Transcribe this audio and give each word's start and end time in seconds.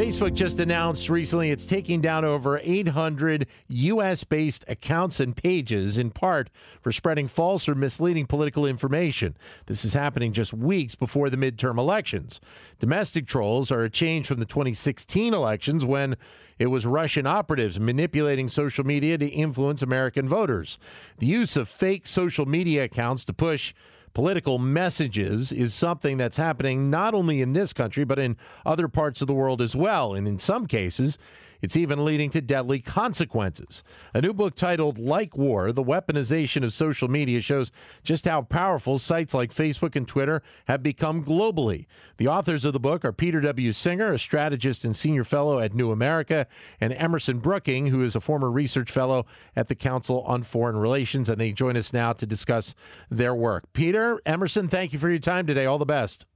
Facebook 0.00 0.32
just 0.32 0.58
announced 0.60 1.10
recently 1.10 1.50
it's 1.50 1.66
taking 1.66 2.00
down 2.00 2.24
over 2.24 2.58
800 2.64 3.46
U.S. 3.68 4.24
based 4.24 4.64
accounts 4.66 5.20
and 5.20 5.36
pages, 5.36 5.98
in 5.98 6.10
part 6.10 6.48
for 6.80 6.90
spreading 6.90 7.28
false 7.28 7.68
or 7.68 7.74
misleading 7.74 8.24
political 8.24 8.64
information. 8.64 9.36
This 9.66 9.84
is 9.84 9.92
happening 9.92 10.32
just 10.32 10.54
weeks 10.54 10.94
before 10.94 11.28
the 11.28 11.36
midterm 11.36 11.76
elections. 11.76 12.40
Domestic 12.78 13.26
trolls 13.26 13.70
are 13.70 13.82
a 13.82 13.90
change 13.90 14.26
from 14.26 14.38
the 14.38 14.46
2016 14.46 15.34
elections 15.34 15.84
when 15.84 16.16
it 16.58 16.68
was 16.68 16.86
Russian 16.86 17.26
operatives 17.26 17.78
manipulating 17.78 18.48
social 18.48 18.84
media 18.84 19.18
to 19.18 19.28
influence 19.28 19.82
American 19.82 20.26
voters. 20.26 20.78
The 21.18 21.26
use 21.26 21.58
of 21.58 21.68
fake 21.68 22.06
social 22.06 22.46
media 22.46 22.84
accounts 22.84 23.26
to 23.26 23.34
push 23.34 23.74
political 24.14 24.58
messages 24.58 25.52
is 25.52 25.74
something 25.74 26.16
that's 26.16 26.36
happening 26.36 26.90
not 26.90 27.14
only 27.14 27.40
in 27.40 27.52
this 27.52 27.72
country, 27.72 28.04
but 28.04 28.18
in 28.18 28.36
other 28.66 28.88
parts 28.88 29.20
of 29.20 29.26
the 29.26 29.34
world 29.34 29.60
as 29.60 29.76
well. 29.76 30.14
And 30.14 30.26
in 30.26 30.38
some 30.38 30.66
cases, 30.66 31.18
it's 31.62 31.76
even 31.76 32.04
leading 32.04 32.30
to 32.30 32.40
deadly 32.40 32.80
consequences. 32.80 33.82
A 34.14 34.20
new 34.20 34.32
book 34.32 34.54
titled 34.54 34.98
Like 34.98 35.36
War 35.36 35.72
The 35.72 35.84
Weaponization 35.84 36.64
of 36.64 36.72
Social 36.72 37.08
Media 37.08 37.40
shows 37.40 37.70
just 38.02 38.24
how 38.24 38.42
powerful 38.42 38.98
sites 38.98 39.34
like 39.34 39.54
Facebook 39.54 39.96
and 39.96 40.06
Twitter 40.06 40.42
have 40.66 40.82
become 40.82 41.24
globally. 41.24 41.86
The 42.16 42.28
authors 42.28 42.64
of 42.64 42.72
the 42.72 42.80
book 42.80 43.04
are 43.04 43.12
Peter 43.12 43.40
W. 43.40 43.72
Singer, 43.72 44.12
a 44.12 44.18
strategist 44.18 44.84
and 44.84 44.96
senior 44.96 45.24
fellow 45.24 45.58
at 45.58 45.74
New 45.74 45.90
America, 45.90 46.46
and 46.80 46.92
Emerson 46.92 47.38
Brooking, 47.38 47.88
who 47.88 48.02
is 48.02 48.16
a 48.16 48.20
former 48.20 48.50
research 48.50 48.90
fellow 48.90 49.26
at 49.56 49.68
the 49.68 49.74
Council 49.74 50.22
on 50.22 50.42
Foreign 50.42 50.76
Relations. 50.76 51.28
And 51.28 51.40
they 51.40 51.52
join 51.52 51.76
us 51.76 51.92
now 51.92 52.12
to 52.12 52.26
discuss 52.26 52.74
their 53.10 53.34
work. 53.34 53.72
Peter, 53.72 54.20
Emerson, 54.26 54.68
thank 54.68 54.92
you 54.92 54.98
for 54.98 55.10
your 55.10 55.18
time 55.18 55.46
today. 55.46 55.66
All 55.66 55.78
the 55.78 55.86
best 55.86 56.26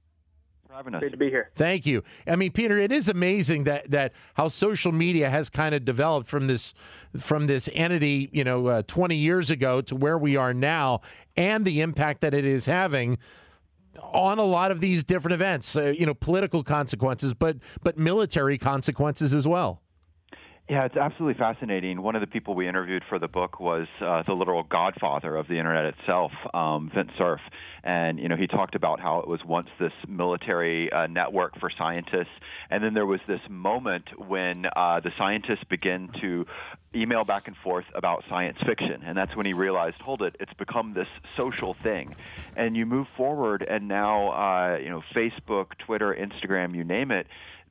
having 0.75 0.93
us. 0.93 0.99
Great 0.99 1.11
to 1.11 1.17
be 1.17 1.29
here. 1.29 1.51
Thank 1.55 1.85
you. 1.85 2.03
I 2.27 2.35
mean, 2.35 2.51
Peter, 2.51 2.77
it 2.77 2.91
is 2.91 3.07
amazing 3.07 3.63
that 3.65 3.89
that 3.91 4.13
how 4.35 4.47
social 4.47 4.91
media 4.91 5.29
has 5.29 5.49
kind 5.49 5.73
of 5.73 5.85
developed 5.85 6.27
from 6.27 6.47
this 6.47 6.73
from 7.17 7.47
this 7.47 7.69
entity, 7.73 8.29
you 8.33 8.43
know, 8.43 8.67
uh, 8.67 8.81
20 8.87 9.15
years 9.15 9.49
ago 9.49 9.81
to 9.81 9.95
where 9.95 10.17
we 10.17 10.35
are 10.35 10.53
now, 10.53 11.01
and 11.37 11.65
the 11.65 11.81
impact 11.81 12.21
that 12.21 12.33
it 12.33 12.45
is 12.45 12.65
having 12.65 13.17
on 14.01 14.37
a 14.37 14.43
lot 14.43 14.71
of 14.71 14.81
these 14.81 15.03
different 15.03 15.33
events. 15.33 15.75
Uh, 15.75 15.93
you 15.97 16.05
know, 16.05 16.13
political 16.13 16.63
consequences, 16.63 17.33
but 17.33 17.57
but 17.83 17.97
military 17.97 18.57
consequences 18.57 19.33
as 19.33 19.47
well. 19.47 19.81
Yeah, 20.67 20.85
it's 20.85 20.97
absolutely 20.97 21.37
fascinating. 21.37 22.01
One 22.01 22.15
of 22.15 22.21
the 22.21 22.27
people 22.27 22.55
we 22.55 22.67
interviewed 22.67 23.03
for 23.07 23.19
the 23.19 23.27
book 23.27 23.59
was 23.59 23.85
uh, 24.01 24.23
the 24.23 24.33
literal 24.33 24.63
godfather 24.63 25.35
of 25.35 25.47
the 25.47 25.59
internet 25.59 25.85
itself, 25.85 26.31
um, 26.55 26.89
Vint 26.91 27.11
Cerf, 27.19 27.39
and 27.83 28.17
you 28.17 28.27
know 28.29 28.35
he 28.35 28.47
talked 28.47 28.73
about 28.73 28.99
how 28.99 29.19
it 29.19 29.27
was 29.27 29.45
once 29.45 29.67
this 29.79 29.91
military 30.07 30.91
uh, 30.91 31.05
network 31.05 31.59
for 31.59 31.69
scientists, 31.69 32.33
and 32.71 32.83
then 32.83 32.95
there 32.95 33.05
was 33.05 33.19
this 33.27 33.41
moment 33.47 34.05
when 34.17 34.65
uh, 34.75 34.99
the 35.01 35.11
scientists 35.19 35.63
began 35.69 36.09
to 36.19 36.47
email 36.95 37.25
back 37.25 37.47
and 37.47 37.55
forth 37.57 37.85
about 37.93 38.23
science 38.27 38.57
fiction, 38.65 39.03
and 39.05 39.15
that's 39.15 39.35
when 39.35 39.45
he 39.45 39.53
realized, 39.53 39.97
hold 40.01 40.23
it, 40.23 40.35
it's 40.39 40.53
become 40.53 40.95
this 40.95 41.09
social 41.37 41.75
thing, 41.83 42.15
and 42.55 42.75
you 42.75 42.87
move 42.87 43.05
forward, 43.15 43.61
and 43.61 43.87
now 43.87 44.29
uh, 44.29 44.77
you 44.79 44.89
know 44.89 45.03
Facebook, 45.13 45.77
Twitter, 45.77 46.11
Instagram, 46.11 46.73
you 46.73 46.83
name 46.83 47.11
it 47.11 47.27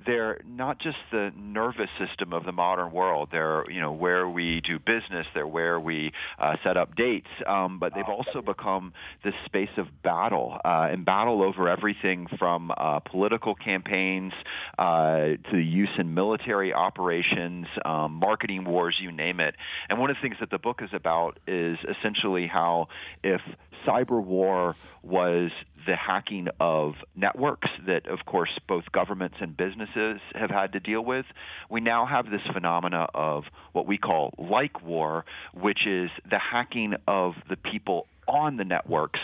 they're 0.06 0.40
not 0.46 0.78
just 0.78 0.96
the 1.10 1.32
nervous 1.36 1.88
system 1.98 2.32
of 2.32 2.44
the 2.44 2.52
modern 2.52 2.92
world. 2.92 3.28
They're 3.32 3.70
you 3.70 3.80
know 3.80 3.92
where 3.92 4.28
we 4.28 4.60
do 4.60 4.78
business. 4.78 5.26
They're 5.34 5.46
where 5.46 5.78
we 5.78 6.12
uh, 6.38 6.56
set 6.62 6.76
up 6.76 6.94
dates. 6.96 7.28
Um, 7.46 7.78
but 7.78 7.94
they've 7.94 8.04
also 8.04 8.42
become 8.42 8.92
this 9.22 9.34
space 9.46 9.70
of 9.76 9.86
battle 10.02 10.58
uh, 10.64 10.88
and 10.90 11.04
battle 11.04 11.42
over 11.42 11.68
everything 11.68 12.26
from 12.38 12.70
uh, 12.76 13.00
political 13.00 13.54
campaigns 13.54 14.32
uh, 14.78 15.16
to 15.18 15.52
the 15.52 15.62
use 15.64 15.90
in 15.98 16.14
military 16.14 16.72
operations, 16.72 17.66
um, 17.84 18.12
marketing 18.14 18.64
wars, 18.64 18.96
you 19.00 19.12
name 19.12 19.40
it. 19.40 19.54
And 19.88 19.98
one 19.98 20.10
of 20.10 20.16
the 20.16 20.22
things 20.22 20.36
that 20.40 20.50
the 20.50 20.58
book 20.58 20.80
is 20.82 20.90
about 20.92 21.38
is 21.46 21.78
essentially 21.88 22.46
how 22.46 22.88
if 23.22 23.40
cyber 23.86 24.22
war 24.22 24.76
was 25.02 25.50
the 25.86 25.96
hacking 25.96 26.48
of 26.60 26.94
networks 27.14 27.68
that, 27.86 28.06
of 28.06 28.26
course, 28.26 28.50
both 28.68 28.84
governments 28.92 29.36
and 29.40 29.56
businesses 29.56 30.20
have 30.34 30.50
had 30.50 30.72
to 30.72 30.80
deal 30.80 31.04
with. 31.04 31.26
We 31.70 31.80
now 31.80 32.06
have 32.06 32.30
this 32.30 32.40
phenomena 32.52 33.06
of 33.14 33.44
what 33.72 33.86
we 33.86 33.98
call 33.98 34.34
like 34.38 34.82
war, 34.82 35.24
which 35.52 35.86
is 35.86 36.10
the 36.28 36.38
hacking 36.38 36.94
of 37.06 37.34
the 37.48 37.56
people 37.56 38.06
on 38.26 38.56
the 38.56 38.64
networks 38.64 39.20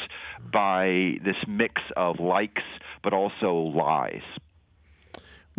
by 0.53 1.19
this 1.25 1.37
mix 1.48 1.81
of 1.97 2.21
likes 2.21 2.62
but 3.03 3.12
also 3.12 3.54
lies. 3.54 4.22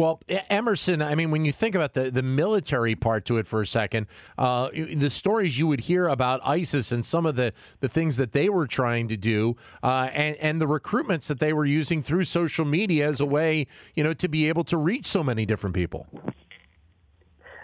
Well, 0.01 0.19
Emerson, 0.49 1.03
I 1.03 1.13
mean, 1.13 1.29
when 1.29 1.45
you 1.45 1.51
think 1.51 1.75
about 1.75 1.93
the, 1.93 2.09
the 2.09 2.23
military 2.23 2.95
part 2.95 3.23
to 3.25 3.37
it 3.37 3.45
for 3.45 3.61
a 3.61 3.67
second, 3.67 4.07
uh, 4.35 4.69
the 4.71 5.11
stories 5.11 5.59
you 5.59 5.67
would 5.67 5.81
hear 5.81 6.07
about 6.07 6.41
ISIS 6.43 6.91
and 6.91 7.05
some 7.05 7.27
of 7.27 7.35
the, 7.35 7.53
the 7.81 7.87
things 7.87 8.17
that 8.17 8.31
they 8.31 8.49
were 8.49 8.65
trying 8.65 9.07
to 9.09 9.15
do, 9.15 9.57
uh, 9.83 10.09
and, 10.11 10.37
and 10.37 10.59
the 10.59 10.65
recruitments 10.65 11.27
that 11.27 11.39
they 11.39 11.53
were 11.53 11.65
using 11.65 12.01
through 12.01 12.23
social 12.23 12.65
media 12.65 13.07
as 13.07 13.19
a 13.19 13.27
way, 13.27 13.67
you 13.93 14.03
know, 14.03 14.11
to 14.15 14.27
be 14.27 14.47
able 14.47 14.63
to 14.63 14.75
reach 14.75 15.05
so 15.05 15.23
many 15.23 15.45
different 15.45 15.75
people. 15.75 16.07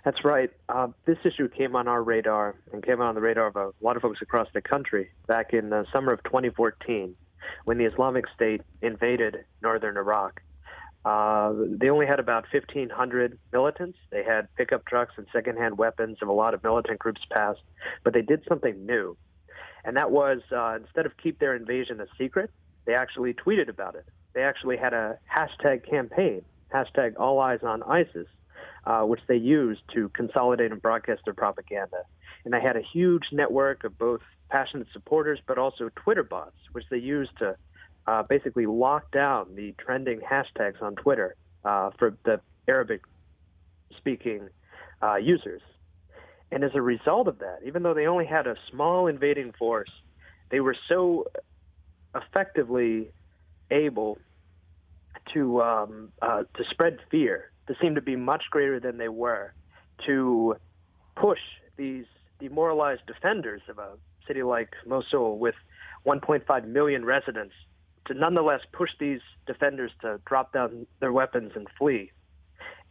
That's 0.06 0.24
right. 0.24 0.52
Uh, 0.70 0.90
this 1.06 1.18
issue 1.26 1.50
came 1.50 1.76
on 1.76 1.88
our 1.88 2.04
radar 2.04 2.54
and 2.72 2.86
came 2.86 3.02
on 3.02 3.16
the 3.16 3.22
radar 3.22 3.48
of 3.48 3.56
a 3.56 3.72
lot 3.82 3.96
of 3.96 4.04
folks 4.04 4.22
across 4.22 4.48
the 4.54 4.62
country 4.62 5.10
back 5.26 5.54
in 5.54 5.72
the 5.72 5.88
summer 5.92 6.14
of 6.14 6.24
2014 6.26 7.16
when 7.66 7.80
the 7.80 7.86
Islamic 7.86 8.26
State 8.36 8.62
invaded 8.84 9.38
northern 9.64 9.98
Iraq. 9.98 10.40
Uh, 11.08 11.54
they 11.70 11.90
only 11.90 12.06
had 12.06 12.20
about 12.20 12.44
1,500 12.52 13.40
militants. 13.54 13.98
They 14.12 14.26
had 14.26 14.54
pickup 14.58 14.86
trucks 14.86 15.14
and 15.16 15.26
secondhand 15.32 15.78
weapons 15.78 16.18
of 16.22 16.28
a 16.28 16.34
lot 16.34 16.54
of 16.54 16.62
militant 16.64 17.00
groups 17.00 17.22
past, 17.32 17.62
but 18.04 18.14
they 18.14 18.22
did 18.22 18.44
something 18.46 18.86
new. 18.86 19.16
And 19.86 19.96
that 19.96 20.12
was 20.12 20.40
uh, 20.52 20.76
instead 20.76 21.06
of 21.06 21.14
keep 21.16 21.40
their 21.40 21.56
invasion 21.56 22.02
a 22.02 22.08
secret, 22.18 22.52
they 22.86 22.94
actually 22.94 23.34
tweeted 23.34 23.70
about 23.70 23.96
it. 23.96 24.04
They 24.34 24.44
actually 24.44 24.76
had 24.76 24.94
a 24.94 25.18
hashtag 25.34 25.90
campaign, 25.90 26.42
hashtag 26.74 27.14
all 27.18 27.40
eyes 27.40 27.60
on 27.64 27.84
ISIS, 27.84 28.28
uh, 28.86 29.04
which 29.04 29.22
they 29.30 29.38
used 29.38 29.84
to 29.94 30.10
consolidate 30.10 30.74
and 30.74 30.82
broadcast 30.82 31.22
their 31.24 31.34
propaganda. 31.34 32.04
And 32.44 32.54
they 32.54 32.60
had 32.60 32.76
a 32.76 32.82
huge 32.82 33.28
network 33.32 33.86
of 33.86 33.98
both 33.98 34.22
passionate 34.50 34.88
supporters, 34.92 35.40
but 35.48 35.58
also 35.58 35.90
Twitter 35.96 36.24
bots, 36.24 36.58
which 36.74 36.86
they 36.92 36.98
used 36.98 37.38
to 37.38 37.56
uh, 38.08 38.24
basically 38.24 38.66
locked 38.66 39.12
down 39.12 39.56
the 39.56 39.74
trending 39.78 40.22
hashtags 40.22 40.82
on 40.82 40.96
Twitter 40.96 41.36
uh, 41.66 41.92
for 42.00 42.18
the 42.24 42.40
Arabic 42.68 43.02
speaking 43.98 44.50
uh, 45.02 45.16
users. 45.16 45.62
And 46.52 46.64
as 46.64 46.72
a 46.74 46.82
result 46.82 47.28
of 47.28 47.40
that, 47.40 47.60
even 47.66 47.84
though 47.84 47.94
they 47.94 48.08
only 48.08 48.26
had 48.26 48.48
a 48.48 48.56
small 48.72 49.08
invading 49.08 49.54
force, 49.60 49.92
they 50.50 50.62
were 50.62 50.78
so 50.88 51.26
effectively 52.16 53.12
able 53.70 54.18
to 55.34 55.62
um, 55.62 56.14
uh, 56.22 56.44
to 56.56 56.64
spread 56.72 57.00
fear 57.12 57.52
to 57.68 57.76
seem 57.82 57.96
to 57.96 58.02
be 58.02 58.16
much 58.16 58.44
greater 58.50 58.80
than 58.80 58.98
they 58.98 59.10
were, 59.10 59.54
to 60.06 60.56
push 61.18 61.40
these 61.76 62.06
demoralized 62.40 63.02
defenders 63.08 63.62
of 63.68 63.78
a 63.78 63.98
city 64.26 64.42
like 64.42 64.70
Mosul 64.86 65.38
with 65.38 65.56
1.5 66.06 66.66
million 66.66 67.04
residents 67.04 67.54
to 68.08 68.14
nonetheless 68.14 68.62
push 68.72 68.90
these 69.00 69.20
defenders 69.46 69.92
to 70.02 70.20
drop 70.26 70.54
down 70.54 70.88
their 71.00 71.12
weapons 71.12 71.52
and 71.56 71.68
flee. 71.78 72.12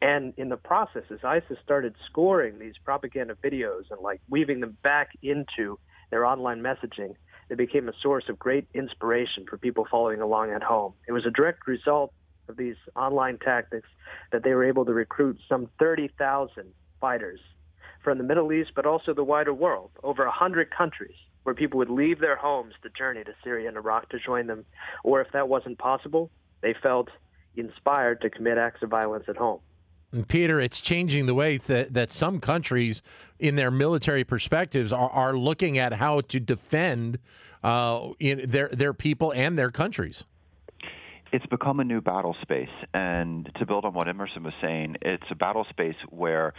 And 0.03 0.34
in 0.37 0.50
the 0.50 0.56
process, 0.56 1.04
as 1.10 1.21
ISIS 1.25 1.59
started 1.65 1.94
scoring 2.06 2.59
these 2.59 2.75
propaganda 2.84 3.34
videos 3.43 3.91
and 3.91 4.00
like 4.00 4.21
weaving 4.28 4.60
them 4.60 4.77
back 4.82 5.10
into 5.22 5.78
their 6.10 6.27
online 6.27 6.60
messaging, 6.60 7.15
they 7.48 7.54
became 7.54 7.89
a 7.89 7.92
source 8.03 8.24
of 8.28 8.39
great 8.39 8.68
inspiration 8.74 9.47
for 9.48 9.57
people 9.57 9.86
following 9.91 10.21
along 10.21 10.51
at 10.51 10.63
home. 10.63 10.92
It 11.09 11.13
was 11.13 11.24
a 11.24 11.30
direct 11.30 11.66
result 11.66 12.13
of 12.48 12.57
these 12.57 12.77
online 12.95 13.39
tactics 13.39 13.89
that 14.33 14.42
they 14.42 14.54
were 14.54 14.65
able 14.65 14.84
to 14.84 14.92
recruit 14.92 15.39
some 15.48 15.68
30,000 15.78 16.72
fighters 17.01 17.41
from 18.04 18.18
the 18.18 18.24
Middle 18.24 18.53
East, 18.53 18.72
but 18.77 18.86
also 18.86 19.15
the 19.15 19.24
wider 19.24 19.54
world, 19.54 19.91
over 20.03 20.24
100 20.24 20.71
countries 20.71 21.16
where 21.47 21.54
people 21.54 21.78
would 21.78 21.89
leave 21.89 22.19
their 22.19 22.34
homes 22.34 22.75
to 22.83 22.91
journey 22.91 23.22
to 23.22 23.33
Syria 23.45 23.69
and 23.69 23.77
Iraq 23.77 24.09
to 24.09 24.19
join 24.19 24.48
them. 24.48 24.65
Or 25.04 25.21
if 25.21 25.31
that 25.33 25.48
wasn't 25.48 25.78
possible, 25.78 26.28
they 26.60 26.75
felt 26.83 27.09
inspired 27.54 28.21
to 28.22 28.31
commit 28.31 28.59
acts 28.59 28.83
of 28.83 28.91
violence 28.91 29.27
at 29.28 29.37
home. 29.37 29.60
And 30.10 30.27
Peter, 30.27 30.60
it's 30.60 30.81
changing 30.81 31.27
the 31.27 31.34
way 31.34 31.57
that, 31.59 31.95
that 31.95 32.10
some 32.10 32.41
countries, 32.41 33.01
in 33.39 33.54
their 33.54 33.71
military 33.71 34.25
perspectives, 34.25 34.93
are, 34.93 35.09
are 35.10 35.37
looking 35.37 35.78
at 35.78 35.93
how 35.93 36.21
to 36.22 36.41
defend 36.41 37.21
uh, 37.63 38.10
in 38.19 38.51
their 38.51 38.69
their 38.69 38.92
people 38.92 39.33
and 39.33 39.57
their 39.57 39.71
countries. 39.71 40.25
It's 41.33 41.47
become 41.47 41.78
a 41.78 41.84
new 41.84 42.01
battle 42.01 42.37
space, 42.42 42.71
and 42.92 43.51
to 43.57 43.66
build 43.66 43.84
on 43.84 43.95
what 43.95 44.09
Emerson 44.09 44.42
was 44.42 44.54
saying, 44.60 44.97
it's 45.03 45.27
a 45.31 45.34
battle 45.34 45.66
space 45.71 45.97
where 46.10 46.54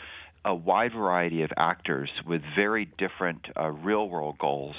a 0.47 0.55
wide 0.55 0.93
variety 0.93 1.41
of 1.41 1.51
actors 1.57 2.09
with 2.25 2.41
very 2.55 2.89
different 2.97 3.45
uh, 3.59 3.69
real 3.69 4.07
world 4.07 4.37
goals 4.39 4.75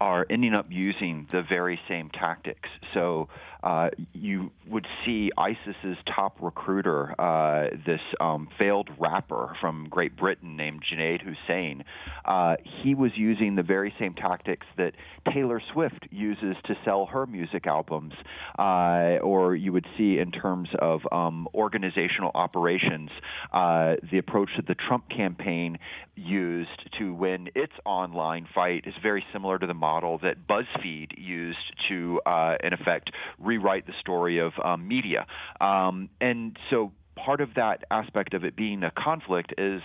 are 0.00 0.26
ending 0.30 0.54
up 0.54 0.66
using 0.70 1.26
the 1.30 1.42
very 1.42 1.78
same 1.88 2.08
tactics. 2.10 2.68
So 2.94 3.28
uh, 3.62 3.90
you 4.14 4.50
would 4.66 4.86
see 5.04 5.30
ISIS's 5.36 5.98
top 6.16 6.38
recruiter, 6.40 7.14
uh, 7.20 7.68
this 7.84 8.00
um, 8.18 8.48
failed 8.58 8.88
rapper 8.98 9.54
from 9.60 9.88
Great 9.90 10.16
Britain 10.16 10.56
named 10.56 10.82
Junaid 10.90 11.20
Hussain. 11.22 11.84
Uh, 12.24 12.56
he 12.82 12.94
was 12.94 13.12
using 13.16 13.56
the 13.56 13.62
very 13.62 13.94
same 13.98 14.14
tactics 14.14 14.66
that 14.78 14.94
Taylor 15.32 15.60
Swift 15.72 16.08
uses 16.10 16.56
to 16.64 16.74
sell 16.84 17.06
her 17.06 17.26
music 17.26 17.66
albums, 17.66 18.14
uh, 18.58 19.18
or 19.22 19.54
you 19.54 19.72
would 19.72 19.86
see 19.98 20.18
in 20.18 20.32
terms 20.32 20.70
of 20.78 21.02
um, 21.12 21.46
organizational 21.54 22.30
operations, 22.34 23.10
uh, 23.52 23.96
the 24.10 24.16
approach 24.16 24.50
that 24.56 24.66
the 24.66 24.74
Trump 24.74 25.10
campaign 25.10 25.78
used 26.20 26.88
to 26.98 27.14
win 27.14 27.48
its 27.54 27.72
online 27.84 28.46
fight 28.54 28.84
is 28.86 28.94
very 29.02 29.24
similar 29.32 29.58
to 29.58 29.66
the 29.66 29.74
model 29.74 30.18
that 30.18 30.46
BuzzFeed 30.46 31.12
used 31.16 31.58
to, 31.88 32.20
uh, 32.26 32.56
in 32.62 32.72
effect, 32.72 33.10
rewrite 33.38 33.86
the 33.86 33.94
story 34.00 34.38
of 34.38 34.52
um, 34.62 34.86
media. 34.86 35.26
Um, 35.60 36.10
and 36.20 36.56
so 36.70 36.92
part 37.16 37.40
of 37.40 37.54
that 37.54 37.84
aspect 37.90 38.34
of 38.34 38.44
it 38.44 38.56
being 38.56 38.82
a 38.82 38.90
conflict 38.90 39.54
is 39.58 39.82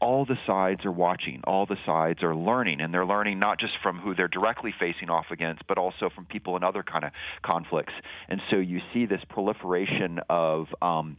all 0.00 0.24
the 0.24 0.36
sides 0.46 0.84
are 0.84 0.92
watching, 0.92 1.42
all 1.44 1.66
the 1.66 1.76
sides 1.84 2.22
are 2.22 2.34
learning, 2.34 2.80
and 2.80 2.94
they're 2.94 3.06
learning 3.06 3.38
not 3.38 3.58
just 3.58 3.72
from 3.82 3.98
who 3.98 4.14
they're 4.14 4.28
directly 4.28 4.72
facing 4.78 5.10
off 5.10 5.26
against, 5.30 5.66
but 5.66 5.76
also 5.76 6.08
from 6.14 6.24
people 6.24 6.56
in 6.56 6.62
other 6.62 6.82
kind 6.82 7.04
of 7.04 7.10
conflicts. 7.42 7.92
And 8.28 8.40
so 8.50 8.56
you 8.56 8.80
see 8.94 9.06
this 9.06 9.20
proliferation 9.28 10.20
of 10.28 10.66
um, 10.80 11.16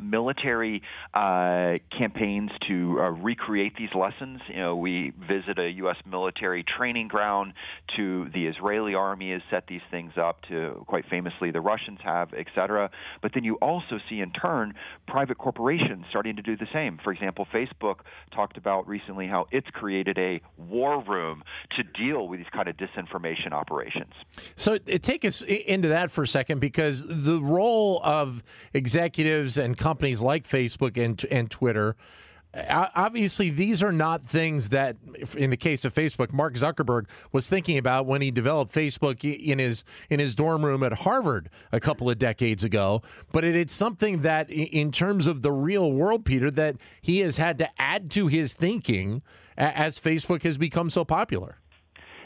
military 0.00 0.82
uh, 1.14 1.74
campaigns 1.96 2.50
to 2.68 2.98
uh, 3.00 3.10
recreate 3.10 3.76
these 3.76 3.94
lessons. 3.94 4.40
You 4.48 4.56
know, 4.56 4.76
we 4.76 5.12
visit 5.18 5.58
a 5.58 5.70
U.S. 5.70 5.96
military 6.08 6.64
training 6.64 7.08
ground. 7.08 7.52
To 7.96 8.28
the 8.34 8.46
Israeli 8.46 8.94
army 8.94 9.32
has 9.32 9.42
set 9.50 9.66
these 9.68 9.80
things 9.90 10.12
up. 10.16 10.42
To 10.48 10.84
quite 10.86 11.06
famously, 11.08 11.50
the 11.50 11.60
Russians 11.60 11.98
have, 12.04 12.34
et 12.34 12.46
cetera. 12.54 12.90
But 13.22 13.32
then 13.34 13.44
you 13.44 13.54
also 13.56 13.98
see, 14.08 14.20
in 14.20 14.32
turn, 14.32 14.74
private 15.06 15.38
corporations 15.38 16.04
starting 16.10 16.36
to 16.36 16.42
do 16.42 16.56
the 16.56 16.66
same. 16.72 16.98
For 17.02 17.12
example, 17.12 17.46
Facebook 17.52 18.00
talked 18.34 18.56
about 18.56 18.86
recently 18.86 19.26
how 19.26 19.46
it's 19.50 19.68
created 19.70 20.18
a 20.18 20.40
war 20.56 21.02
room 21.02 21.42
to 21.76 21.82
deal 21.82 22.28
with 22.28 22.40
these 22.40 22.48
kind 22.52 22.68
of 22.68 22.76
disinformation 22.76 23.52
operations. 23.52 24.12
So, 24.56 24.78
take 24.78 25.24
us 25.24 25.42
into 25.42 25.88
that 25.88 26.10
for 26.10 26.24
a 26.24 26.28
second, 26.28 26.60
because 26.60 27.02
the 27.06 27.40
role 27.40 28.00
of 28.04 28.42
executives 28.74 29.56
and 29.56 29.76
companies 29.86 30.20
like 30.20 30.48
Facebook 30.48 30.96
and 30.96 31.24
and 31.30 31.48
Twitter 31.48 31.94
obviously 32.68 33.50
these 33.50 33.84
are 33.84 33.92
not 33.92 34.24
things 34.24 34.70
that 34.70 34.96
in 35.36 35.50
the 35.50 35.56
case 35.56 35.84
of 35.84 35.94
Facebook 35.94 36.32
Mark 36.32 36.54
Zuckerberg 36.54 37.06
was 37.30 37.48
thinking 37.48 37.78
about 37.78 38.04
when 38.04 38.20
he 38.20 38.32
developed 38.32 38.72
Facebook 38.72 39.22
in 39.24 39.60
his 39.60 39.84
in 40.10 40.18
his 40.18 40.34
dorm 40.34 40.64
room 40.64 40.82
at 40.82 40.92
Harvard 40.92 41.50
a 41.70 41.78
couple 41.78 42.10
of 42.10 42.18
decades 42.18 42.64
ago. 42.64 43.00
But 43.30 43.44
it, 43.44 43.54
it's 43.54 43.74
something 43.74 44.22
that 44.22 44.50
in 44.50 44.90
terms 44.90 45.28
of 45.28 45.42
the 45.42 45.52
real 45.52 45.92
world 45.92 46.24
Peter 46.24 46.50
that 46.50 46.76
he 47.00 47.20
has 47.20 47.36
had 47.36 47.56
to 47.58 47.68
add 47.80 48.10
to 48.12 48.26
his 48.26 48.54
thinking 48.54 49.22
as 49.56 50.00
Facebook 50.00 50.42
has 50.42 50.58
become 50.58 50.90
so 50.90 51.04
popular. 51.04 51.58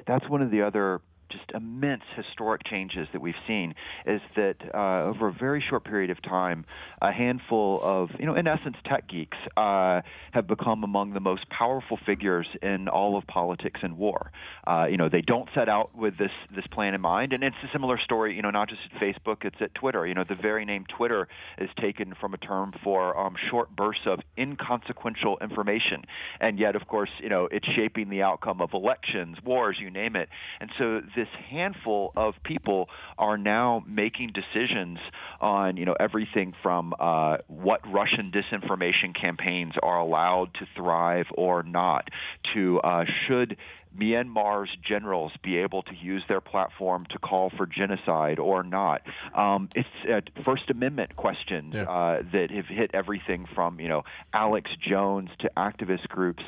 That's 0.07 0.27
one 0.31 0.41
of 0.41 0.51
the 0.51 0.63
other 0.63 1.03
just 1.31 1.51
immense 1.55 2.03
historic 2.17 2.63
changes 2.65 3.09
that 3.13 3.21
we've 3.21 3.35
seen 3.47 3.75
is 4.07 4.21
that 4.37 4.57
uh, 4.75 5.09
over 5.09 5.29
a 5.29 5.33
very 5.33 5.63
short 5.69 5.85
period 5.85 6.11
of 6.11 6.23
time, 6.23 6.65
a 7.01 7.13
handful 7.13 7.81
of, 7.83 8.11
you 8.19 8.27
know, 8.27 8.35
in 8.35 8.47
essence, 8.47 8.77
tech 8.85 9.09
geeks 9.09 9.39
uh, 9.57 10.01
have 10.33 10.47
become 10.47 10.85
among 10.85 11.13
the 11.13 11.21
most 11.21 11.49
powerful 11.49 11.99
figures 12.05 12.47
in 12.63 12.89
all 12.89 13.17
of 13.17 13.27
politics 13.27 13.81
and 13.83 13.97
war. 13.97 14.33
Uh, 14.67 14.87
you 14.91 14.97
know, 14.97 15.09
they 15.09 15.21
don't 15.21 15.49
set 15.55 15.69
out 15.69 15.97
with 15.97 16.19
this 16.19 16.31
this 16.55 16.67
plan 16.73 16.95
in 16.95 17.01
mind, 17.01 17.33
and 17.33 17.43
it's 17.43 17.57
a 17.65 17.69
similar 17.73 17.99
story. 17.99 18.35
You 18.35 18.43
know, 18.43 18.51
not 18.51 18.69
just 18.69 18.81
at 18.93 19.01
Facebook, 19.01 19.45
it's 19.45 19.57
at 19.61 19.75
Twitter. 19.75 20.07
You 20.07 20.15
know, 20.15 20.25
the 20.29 20.35
very 20.35 20.65
name 20.65 20.85
Twitter 20.97 21.29
is 21.59 21.71
taken 21.81 22.15
from 22.21 22.35
a 22.35 22.39
term 22.39 22.73
for 22.83 23.17
um, 23.19 23.35
short 23.51 23.75
bursts 23.75 24.05
of 24.07 24.21
inconsequential 24.39 25.39
information, 25.41 26.03
and 26.41 26.59
yet, 26.59 26.77
of 26.77 26.87
course, 26.87 27.11
you 27.23 27.29
know, 27.29 27.49
it's 27.51 27.67
shaping 27.77 28.11
the 28.11 28.23
outcome 28.23 28.61
of 28.61 28.71
elections, 28.75 29.39
wars, 29.45 29.77
you 29.81 29.91
name 29.91 30.17
it, 30.17 30.29
and 30.61 30.71
so 30.79 31.01
this 31.21 31.29
handful 31.51 32.13
of 32.17 32.33
people 32.45 32.89
are 33.19 33.37
now 33.37 33.85
making 33.87 34.33
decisions 34.33 34.99
on 35.39 35.77
you 35.77 35.85
know 35.85 35.95
everything 36.01 36.55
from 36.63 36.95
uh, 36.99 37.37
what 37.47 37.81
Russian 37.87 38.33
disinformation 38.33 39.15
campaigns 39.21 39.75
are 39.83 39.99
allowed 39.99 40.55
to 40.55 40.67
thrive 40.75 41.27
or 41.35 41.63
not 41.63 42.09
to 42.55 42.81
uh, 42.81 43.05
should 43.27 43.59
Myanmar's 43.95 44.71
generals 44.89 45.33
be 45.43 45.59
able 45.59 45.83
to 45.83 45.95
use 45.95 46.23
their 46.27 46.41
platform 46.41 47.05
to 47.11 47.19
call 47.19 47.51
for 47.55 47.67
genocide 47.67 48.39
or 48.39 48.63
not? 48.63 49.03
Um, 49.35 49.69
it's 49.75 49.89
uh, 50.11 50.21
First 50.43 50.71
Amendment 50.71 51.17
questions 51.17 51.75
yeah. 51.75 51.83
uh, 51.83 52.23
that 52.33 52.51
have 52.51 52.67
hit 52.67 52.93
everything 52.95 53.47
from 53.55 53.79
you 53.79 53.89
know 53.89 54.05
Alex 54.33 54.71
Jones 54.81 55.29
to 55.41 55.51
activist 55.55 56.09
groups, 56.09 56.45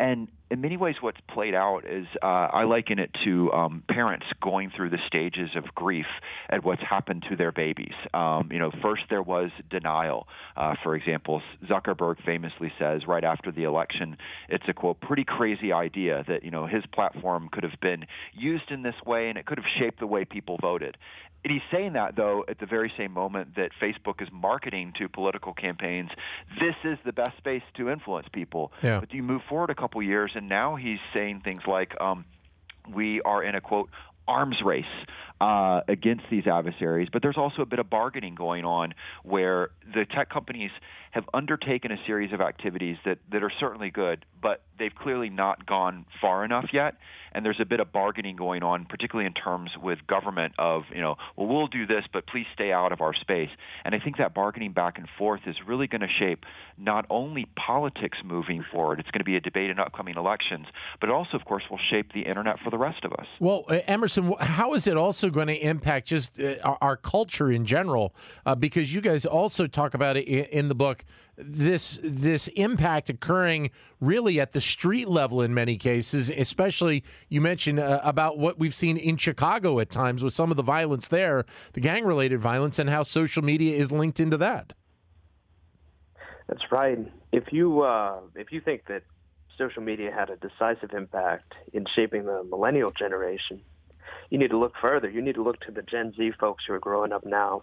and 0.00 0.26
in 0.50 0.60
many 0.60 0.76
ways, 0.76 0.96
what's 1.00 1.20
played 1.28 1.54
out 1.54 1.84
is 1.86 2.06
uh, 2.22 2.26
I 2.26 2.64
liken 2.64 2.98
it 2.98 3.10
to 3.24 3.52
um, 3.52 3.82
parents 3.88 4.26
going 4.42 4.70
through 4.74 4.90
the 4.90 4.98
stages 5.06 5.50
of 5.56 5.64
grief 5.74 6.06
at 6.48 6.64
what's 6.64 6.82
happened 6.82 7.26
to 7.28 7.36
their 7.36 7.52
babies. 7.52 7.94
Um, 8.14 8.48
you 8.50 8.58
know, 8.58 8.70
first 8.82 9.02
there 9.10 9.22
was 9.22 9.50
denial. 9.68 10.26
Uh, 10.56 10.74
for 10.82 10.94
example, 10.94 11.42
Zuckerberg 11.66 12.24
famously 12.24 12.72
says 12.78 13.02
right 13.06 13.24
after 13.24 13.52
the 13.52 13.64
election, 13.64 14.16
it's 14.48 14.64
a 14.68 14.72
quote 14.72 15.00
pretty 15.00 15.24
crazy 15.24 15.72
idea 15.72 16.24
that 16.28 16.44
you 16.44 16.50
know 16.50 16.66
his 16.66 16.84
platform 16.86 17.48
could 17.52 17.64
have 17.64 17.80
been 17.80 18.06
used 18.32 18.70
in 18.70 18.82
this 18.82 18.96
way 19.04 19.28
and 19.28 19.38
it 19.38 19.44
could 19.44 19.58
have 19.58 19.66
shaped 19.78 20.00
the 20.00 20.06
way 20.06 20.24
people 20.24 20.56
voted. 20.60 20.96
And 21.44 21.52
he's 21.52 21.62
saying 21.70 21.92
that 21.92 22.16
though 22.16 22.44
at 22.48 22.58
the 22.58 22.66
very 22.66 22.92
same 22.96 23.12
moment 23.12 23.54
that 23.56 23.70
Facebook 23.80 24.20
is 24.20 24.28
marketing 24.32 24.92
to 24.98 25.08
political 25.08 25.52
campaigns, 25.52 26.10
this 26.60 26.74
is 26.84 26.98
the 27.04 27.12
best 27.12 27.36
space 27.36 27.62
to 27.76 27.90
influence 27.90 28.26
people. 28.32 28.72
Yeah. 28.82 29.00
But 29.00 29.10
do 29.10 29.16
you 29.16 29.22
move 29.22 29.42
forward 29.48 29.70
a 29.70 29.74
couple 29.74 30.02
years 30.02 30.32
and 30.38 30.48
now 30.48 30.76
he's 30.76 31.00
saying 31.12 31.42
things 31.44 31.62
like, 31.66 32.00
um, 32.00 32.24
we 32.94 33.20
are 33.22 33.42
in 33.42 33.54
a 33.54 33.60
quote 33.60 33.90
arms 34.26 34.56
race 34.64 34.84
uh, 35.40 35.80
against 35.88 36.24
these 36.30 36.46
adversaries, 36.46 37.08
but 37.12 37.22
there's 37.22 37.36
also 37.36 37.62
a 37.62 37.66
bit 37.66 37.78
of 37.78 37.88
bargaining 37.88 38.34
going 38.34 38.64
on 38.64 38.94
where 39.22 39.70
the 39.94 40.04
tech 40.04 40.30
companies 40.30 40.70
have 41.10 41.24
undertaken 41.32 41.90
a 41.90 41.96
series 42.06 42.32
of 42.32 42.40
activities 42.40 42.96
that, 43.04 43.18
that 43.32 43.42
are 43.42 43.52
certainly 43.58 43.90
good, 43.90 44.24
but 44.42 44.62
they've 44.78 44.94
clearly 44.94 45.30
not 45.30 45.66
gone 45.66 46.04
far 46.20 46.44
enough 46.44 46.66
yet. 46.72 46.94
And 47.32 47.44
there's 47.44 47.60
a 47.60 47.64
bit 47.64 47.80
of 47.80 47.92
bargaining 47.92 48.36
going 48.36 48.62
on, 48.62 48.84
particularly 48.84 49.26
in 49.26 49.34
terms 49.34 49.70
with 49.82 49.98
government 50.06 50.54
of, 50.58 50.84
you 50.94 51.00
know, 51.00 51.16
well, 51.36 51.46
we'll 51.46 51.66
do 51.66 51.86
this, 51.86 52.04
but 52.12 52.26
please 52.26 52.46
stay 52.54 52.72
out 52.72 52.90
of 52.90 53.00
our 53.00 53.14
space. 53.14 53.50
And 53.84 53.94
I 53.94 53.98
think 53.98 54.16
that 54.16 54.34
bargaining 54.34 54.72
back 54.72 54.98
and 54.98 55.06
forth 55.18 55.42
is 55.46 55.56
really 55.66 55.86
going 55.86 56.00
to 56.00 56.08
shape 56.08 56.44
not 56.76 57.06
only 57.10 57.46
politics 57.54 58.18
moving 58.24 58.64
forward, 58.70 58.98
it's 58.98 59.10
going 59.10 59.20
to 59.20 59.24
be 59.24 59.36
a 59.36 59.40
debate 59.40 59.70
in 59.70 59.78
upcoming 59.78 60.16
elections, 60.16 60.66
but 61.00 61.10
also, 61.10 61.36
of 61.36 61.44
course, 61.44 61.64
will 61.70 61.80
shape 61.90 62.12
the 62.12 62.22
internet 62.22 62.56
for 62.60 62.70
the 62.70 62.78
rest 62.78 63.04
of 63.04 63.12
us. 63.12 63.26
Well, 63.40 63.64
uh, 63.68 63.80
Emerson, 63.86 64.32
how 64.40 64.74
is 64.74 64.86
it 64.86 64.96
also 64.96 65.27
going 65.30 65.48
to 65.48 65.56
impact 65.56 66.08
just 66.08 66.40
uh, 66.40 66.56
our, 66.62 66.78
our, 66.80 66.96
culture 66.96 67.50
in 67.50 67.64
general? 67.64 68.14
Uh, 68.44 68.54
because 68.54 68.92
you 68.92 69.00
guys 69.00 69.24
also 69.24 69.66
talk 69.66 69.94
about 69.94 70.16
it 70.16 70.26
in, 70.26 70.44
in 70.46 70.68
the 70.68 70.74
book 70.74 71.04
this 71.38 72.00
this 72.02 72.48
impact 72.48 73.08
occurring 73.08 73.70
really 74.00 74.40
at 74.40 74.52
the 74.52 74.60
street 74.60 75.08
level 75.08 75.40
in 75.40 75.54
many 75.54 75.76
cases 75.76 76.30
especially 76.30 77.04
you 77.28 77.40
mentioned 77.40 77.78
uh, 77.78 78.00
about 78.02 78.38
what 78.38 78.58
we've 78.58 78.74
seen 78.74 78.96
in 78.96 79.16
Chicago 79.16 79.78
at 79.78 79.88
times 79.88 80.24
with 80.24 80.34
some 80.34 80.50
of 80.50 80.56
the 80.56 80.64
violence 80.64 81.06
there 81.08 81.44
the 81.74 81.80
gang 81.80 82.04
related 82.04 82.40
violence 82.40 82.78
and 82.78 82.90
how 82.90 83.04
social 83.04 83.42
media 83.42 83.76
is 83.76 83.92
linked 83.92 84.18
into 84.18 84.36
that 84.36 84.72
that's 86.48 86.72
right 86.72 86.98
if 87.30 87.52
you 87.52 87.82
uh, 87.82 88.18
if 88.34 88.50
you 88.50 88.60
think 88.60 88.86
that 88.86 89.04
social 89.56 89.82
media 89.82 90.10
had 90.10 90.30
a 90.30 90.36
decisive 90.36 90.92
impact 90.92 91.54
in 91.72 91.84
shaping 91.94 92.24
the 92.24 92.44
millennial 92.50 92.90
generation 92.90 93.60
you 94.30 94.38
need 94.38 94.50
to 94.50 94.58
look 94.58 94.74
further 94.80 95.08
you 95.08 95.22
need 95.22 95.34
to 95.34 95.42
look 95.42 95.60
to 95.60 95.72
the 95.72 95.82
Gen 95.82 96.12
Z 96.16 96.32
folks 96.38 96.64
who 96.66 96.74
are 96.74 96.78
growing 96.78 97.12
up 97.12 97.24
now 97.24 97.62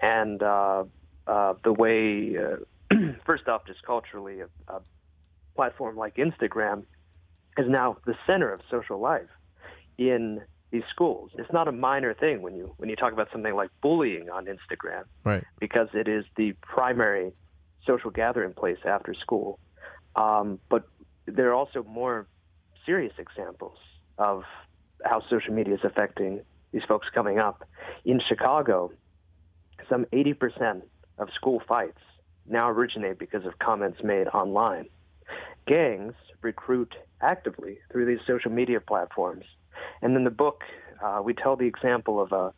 and 0.00 0.42
uh, 0.42 0.84
uh, 1.26 1.54
the 1.62 1.72
way 1.72 2.36
uh, 2.36 2.56
first 3.26 3.48
off, 3.48 3.62
just 3.66 3.82
culturally, 3.82 4.40
a, 4.40 4.72
a 4.72 4.80
platform 5.54 5.96
like 5.96 6.16
Instagram 6.16 6.84
is 7.58 7.66
now 7.68 7.96
the 8.06 8.14
center 8.26 8.52
of 8.52 8.60
social 8.70 8.98
life 9.00 9.28
in 9.98 10.40
these 10.70 10.82
schools. 10.90 11.30
It's 11.36 11.52
not 11.52 11.68
a 11.68 11.72
minor 11.72 12.14
thing 12.14 12.42
when 12.42 12.54
you 12.56 12.72
when 12.76 12.88
you 12.88 12.96
talk 12.96 13.12
about 13.12 13.28
something 13.32 13.54
like 13.54 13.70
bullying 13.82 14.30
on 14.30 14.46
Instagram, 14.46 15.04
right? 15.24 15.44
Because 15.58 15.88
it 15.94 16.08
is 16.08 16.24
the 16.36 16.52
primary 16.62 17.32
social 17.86 18.10
gathering 18.10 18.52
place 18.54 18.78
after 18.84 19.14
school. 19.14 19.58
Um, 20.16 20.58
but 20.68 20.88
there 21.26 21.50
are 21.50 21.54
also 21.54 21.82
more 21.82 22.26
serious 22.86 23.12
examples 23.18 23.78
of 24.16 24.44
how 25.04 25.22
social 25.28 25.52
media 25.52 25.74
is 25.74 25.80
affecting 25.84 26.42
these 26.72 26.82
folks 26.86 27.08
coming 27.14 27.38
up. 27.38 27.68
In 28.04 28.20
Chicago, 28.26 28.92
some 29.88 30.04
80% 30.12 30.82
of 31.18 31.28
school 31.34 31.62
fights 31.66 31.98
now 32.46 32.68
originate 32.70 33.18
because 33.18 33.44
of 33.44 33.58
comments 33.58 33.98
made 34.02 34.26
online. 34.28 34.86
gangs 35.66 36.14
recruit 36.42 36.94
actively 37.20 37.78
through 37.92 38.06
these 38.06 38.18
social 38.26 38.50
media 38.50 38.80
platforms. 38.80 39.44
And 40.02 40.16
in 40.16 40.24
the 40.24 40.30
book, 40.30 40.62
uh, 41.02 41.20
we 41.22 41.34
tell 41.34 41.56
the 41.56 41.66
example 41.66 42.20
of 42.20 42.32
a 42.32 42.52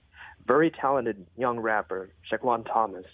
very 0.46 0.70
talented 0.70 1.26
young 1.36 1.60
rapper, 1.60 2.10
Shaquan 2.30 2.64
Thomas, 2.66 3.04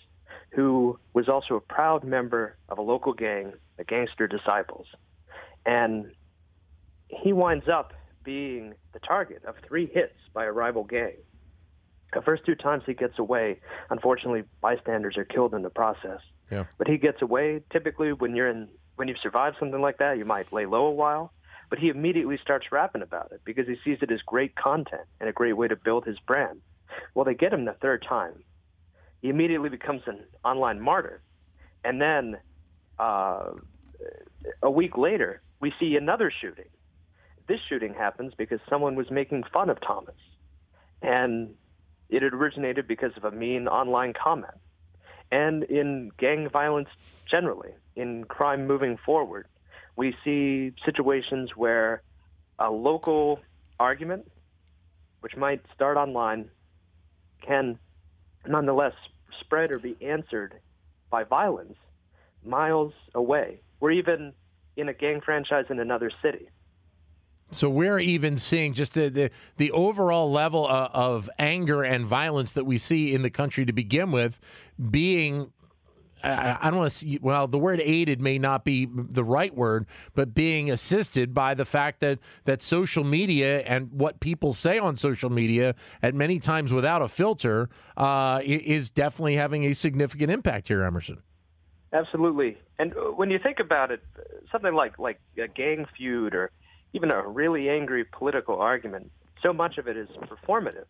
who 0.51 0.99
was 1.15 1.29
also 1.29 1.55
a 1.57 1.61
proud 1.61 2.05
member 2.05 2.57
of 2.69 2.79
a 2.79 2.83
local 2.83 3.13
gang, 3.13 3.53
the 3.77 3.85
Gangster 3.85 4.27
Disciples. 4.27 4.87
And 5.67 6.13
he 7.09 7.33
winds 7.33 7.67
up 7.69 7.93
being 8.29 8.75
the 8.93 8.99
target 8.99 9.43
of 9.47 9.55
three 9.67 9.87
hits 9.87 10.13
by 10.35 10.45
a 10.45 10.53
rival 10.53 10.85
gang. 10.85 11.17
The 12.13 12.21
first 12.21 12.45
two 12.45 12.55
times 12.55 12.83
he 12.85 12.93
gets 12.93 13.19
away, 13.19 13.59
unfortunately, 13.89 14.43
bystanders 14.61 15.17
are 15.17 15.25
killed 15.25 15.55
in 15.55 15.63
the 15.63 15.71
process. 15.71 16.21
Yeah. 16.51 16.65
But 16.77 16.89
he 16.89 16.99
gets 16.99 17.23
away. 17.23 17.63
Typically, 17.73 18.13
when 18.13 18.37
you're 18.37 18.51
in, 18.51 18.69
when 18.97 19.09
you've 19.09 19.23
survived 19.23 19.57
something 19.59 19.81
like 19.81 19.97
that, 19.97 20.19
you 20.19 20.27
might 20.27 20.53
lay 20.53 20.67
low 20.67 20.85
a 20.89 20.91
while. 20.91 21.33
But 21.71 21.79
he 21.79 21.89
immediately 21.89 22.39
starts 22.43 22.67
rapping 22.71 23.01
about 23.01 23.33
it 23.33 23.41
because 23.47 23.67
he 23.67 23.77
sees 23.83 23.97
it 24.03 24.11
as 24.11 24.21
great 24.27 24.55
content 24.57 25.09
and 25.21 25.31
a 25.31 25.33
great 25.33 25.55
way 25.55 25.67
to 25.67 25.77
build 25.77 26.05
his 26.05 26.19
brand. 26.19 26.61
Well, 27.15 27.25
they 27.25 27.35
get 27.35 27.55
him 27.55 27.65
the 27.65 27.77
third 27.81 28.05
time. 28.07 28.45
He 29.23 29.31
immediately 29.31 29.71
becomes 29.71 30.03
an 30.05 30.21
online 30.45 30.83
martyr. 30.83 31.23
And 31.83 31.99
then 31.99 32.37
uh, 32.99 33.53
a 34.63 34.71
week 34.71 34.99
later, 34.99 35.41
we 35.61 35.73
see 35.81 35.97
another 35.97 36.31
shooting. 36.31 36.69
This 37.49 37.61
shooting 37.69 37.95
happens 37.95 38.35
because 38.37 38.61
someone 38.69 38.95
was 38.95 39.11
making 39.11 39.45
fun 39.53 39.71
of 39.71 39.81
Thomas. 39.81 40.15
And 41.01 41.55
it 42.11 42.23
had 42.23 42.35
originated 42.35 42.87
because 42.87 43.17
of 43.17 43.25
a 43.25 43.31
mean 43.31 43.69
online 43.69 44.13
comment. 44.13 44.55
And 45.33 45.65
in 45.65 46.11
gang 46.19 46.49
violence 46.49 46.89
generally, 47.31 47.71
in 47.97 48.25
crime 48.25 48.67
moving 48.67 48.99
forward, 49.05 49.47
we 49.97 50.15
see 50.25 50.73
situations 50.85 51.57
where 51.57 52.03
a 52.59 52.71
local 52.71 53.41
argument, 53.81 54.31
which 55.21 55.37
might 55.37 55.63
start 55.75 55.97
online, 55.97 56.51
can 57.43 57.79
nonetheless 58.47 58.95
spread 59.41 59.73
or 59.73 59.79
be 59.79 59.97
answered 60.01 60.55
by 61.11 61.25
violence 61.25 61.77
miles 62.45 62.93
away. 63.15 63.61
We're 63.81 63.93
even 63.93 64.33
in 64.77 64.89
a 64.89 64.95
gang 64.95 65.21
franchise 65.21 65.67
in 65.71 65.79
another 65.81 66.11
city. 66.23 66.49
So 67.51 67.71
we're 67.71 67.99
even 67.99 68.37
seeing 68.37 68.75
just 68.75 68.95
the 68.95 69.09
the, 69.09 69.31
the 69.57 69.71
overall 69.73 70.31
level 70.31 70.67
of, 70.67 70.91
of, 70.93 71.31
anger 71.39 71.83
and 71.83 72.05
violence 72.05 72.53
that 72.53 72.65
we 72.65 72.77
see 72.77 73.15
in 73.15 73.23
the 73.23 73.31
country 73.31 73.65
to 73.65 73.73
begin 73.73 74.11
with 74.11 74.39
being. 74.91 75.53
I, 76.23 76.59
I 76.61 76.71
don't 76.71 76.81
want 76.81 76.91
to 76.91 76.97
see. 76.97 77.19
Well, 77.23 77.47
the 77.47 77.59
word 77.59 77.81
aided 77.81 78.21
may 78.21 78.39
not 78.39 78.65
be 78.65 78.87
the 78.93 79.25
right 79.25 79.55
word, 79.55 79.87
but 80.15 80.35
being 80.35 80.71
assisted 80.71 81.33
by 81.33 81.55
the 81.55 81.65
fact 81.65 82.01
that 82.01 82.19
that 82.45 82.61
social 82.61 83.05
media 83.05 83.61
and 83.61 83.93
what 83.93 84.21
people 84.21 84.53
say 84.53 84.79
on 84.79 84.97
social 84.97 85.31
media, 85.31 85.75
at 86.03 86.15
many 86.15 86.41
times 86.41 86.73
without 86.73 87.03
a 87.03 87.09
filter, 87.09 87.71
uh, 87.97 88.41
is 88.43 88.91
definitely 88.91 89.37
having 89.37 89.65
a 89.65 89.75
significant 89.75 90.31
impact 90.31 90.69
here, 90.69 90.83
Emerson. 90.83 91.23
Absolutely, 91.93 92.59
and 92.79 92.93
uh, 92.95 93.13
when 93.13 93.31
you 93.31 93.39
think 93.39 93.61
about 93.61 93.91
it, 93.91 94.03
something 94.53 94.75
like 94.75 94.99
like 94.99 95.21
a 95.39 95.49
gang 95.49 95.87
feud 95.97 96.35
or 96.35 96.51
even 96.93 97.11
a 97.11 97.27
really 97.27 97.69
angry 97.69 98.05
political 98.05 98.57
argument, 98.57 99.11
so 99.43 99.53
much 99.53 99.79
of 99.79 99.87
it 99.89 99.97
is 99.97 100.09
performative. 100.09 100.87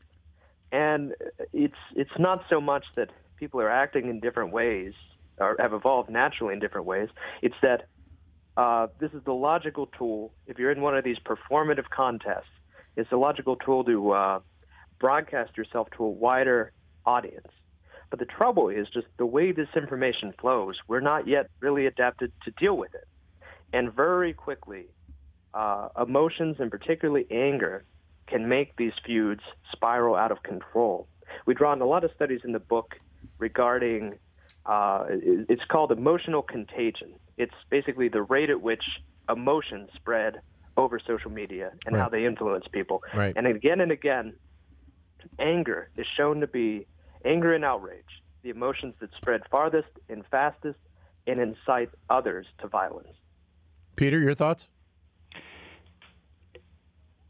And 0.71 1.15
it's 1.53 1.75
it's 1.97 2.19
not 2.19 2.45
so 2.51 2.61
much 2.61 2.85
that 2.97 3.11
people 3.37 3.61
are 3.61 3.71
acting 3.71 4.09
in 4.09 4.21
different 4.21 4.53
ways 4.53 4.93
or 5.39 5.57
have 5.59 5.73
evolved 5.73 6.11
naturally 6.11 6.53
in 6.53 6.61
different 6.61 6.87
ways. 6.87 7.09
It's 7.43 7.55
that 7.63 7.87
uh, 8.57 8.89
this 8.99 9.13
is 9.13 9.23
the 9.25 9.33
logical 9.33 9.87
tool. 9.87 10.33
If 10.47 10.59
you're 10.59 10.73
in 10.73 10.83
one 10.83 10.97
of 10.97 11.05
these 11.05 11.19
performative 11.19 11.89
contests, 11.91 12.51
it's 12.97 13.11
a 13.13 13.17
logical 13.17 13.57
tool 13.57 13.85
to 13.85 14.11
uh, 14.11 14.41
broadcast 14.99 15.57
yourself 15.57 15.89
to 15.97 16.05
a 16.05 16.11
wider 16.11 16.73
audience. 17.07 17.47
But 18.11 18.19
the 18.19 18.27
trouble 18.27 18.69
is 18.69 18.89
just 18.93 19.07
the 19.17 19.27
way 19.27 19.53
this 19.53 19.69
information 19.77 20.35
flows. 20.41 20.77
We're 20.89 21.01
not 21.01 21.29
yet 21.29 21.51
really 21.61 21.87
adapted 21.87 22.33
to 22.45 22.51
deal 22.53 22.77
with 22.77 22.95
it, 22.95 23.07
and 23.73 23.93
very 23.93 24.33
quickly 24.33 24.87
uh, 25.59 25.89
emotions 26.01 26.57
and 26.61 26.71
particularly 26.71 27.27
anger 27.33 27.85
can 28.29 28.49
make 28.49 28.77
these 28.77 28.93
feuds 29.05 29.41
spiral 29.73 30.15
out 30.15 30.31
of 30.31 30.43
control. 30.45 31.09
We 31.47 31.55
draw 31.55 31.73
on 31.73 31.81
a 31.81 31.87
lot 31.87 32.05
of 32.05 32.13
studies 32.15 32.43
in 32.45 32.53
the 32.53 32.61
book 32.61 32.95
regarding 33.39 34.19
uh, 34.67 35.07
it's 35.09 35.65
called 35.69 35.91
emotional 35.91 36.43
contagion. 36.43 37.15
It's 37.39 37.55
basically 37.71 38.09
the 38.09 38.23
rate 38.23 38.51
at 38.51 38.61
which 38.61 38.85
emotions 39.29 39.91
spread 39.97 40.41
over 40.77 41.01
social 41.05 41.31
media 41.31 41.73
and 41.87 41.97
right. 41.97 42.03
how 42.03 42.09
they 42.09 42.25
influence 42.25 42.67
people. 42.71 43.03
Right. 43.13 43.35
And 43.37 43.47
again 43.47 43.81
and 43.81 43.91
again, 43.91 44.35
anger 45.41 45.91
is 45.97 46.07
shown 46.17 46.39
to 46.41 46.47
be 46.47 46.87
anger 47.25 47.53
and 47.53 47.65
outrage, 47.65 48.23
the 48.43 48.51
emotions 48.51 48.95
that 49.01 49.11
spread 49.17 49.43
farthest 49.51 49.89
and 50.09 50.23
fastest 50.31 50.79
and 51.27 51.41
incite 51.41 51.91
others 52.09 52.47
to 52.61 52.69
violence. 52.69 53.09
Peter, 53.97 54.21
your 54.21 54.35
thoughts? 54.35 54.69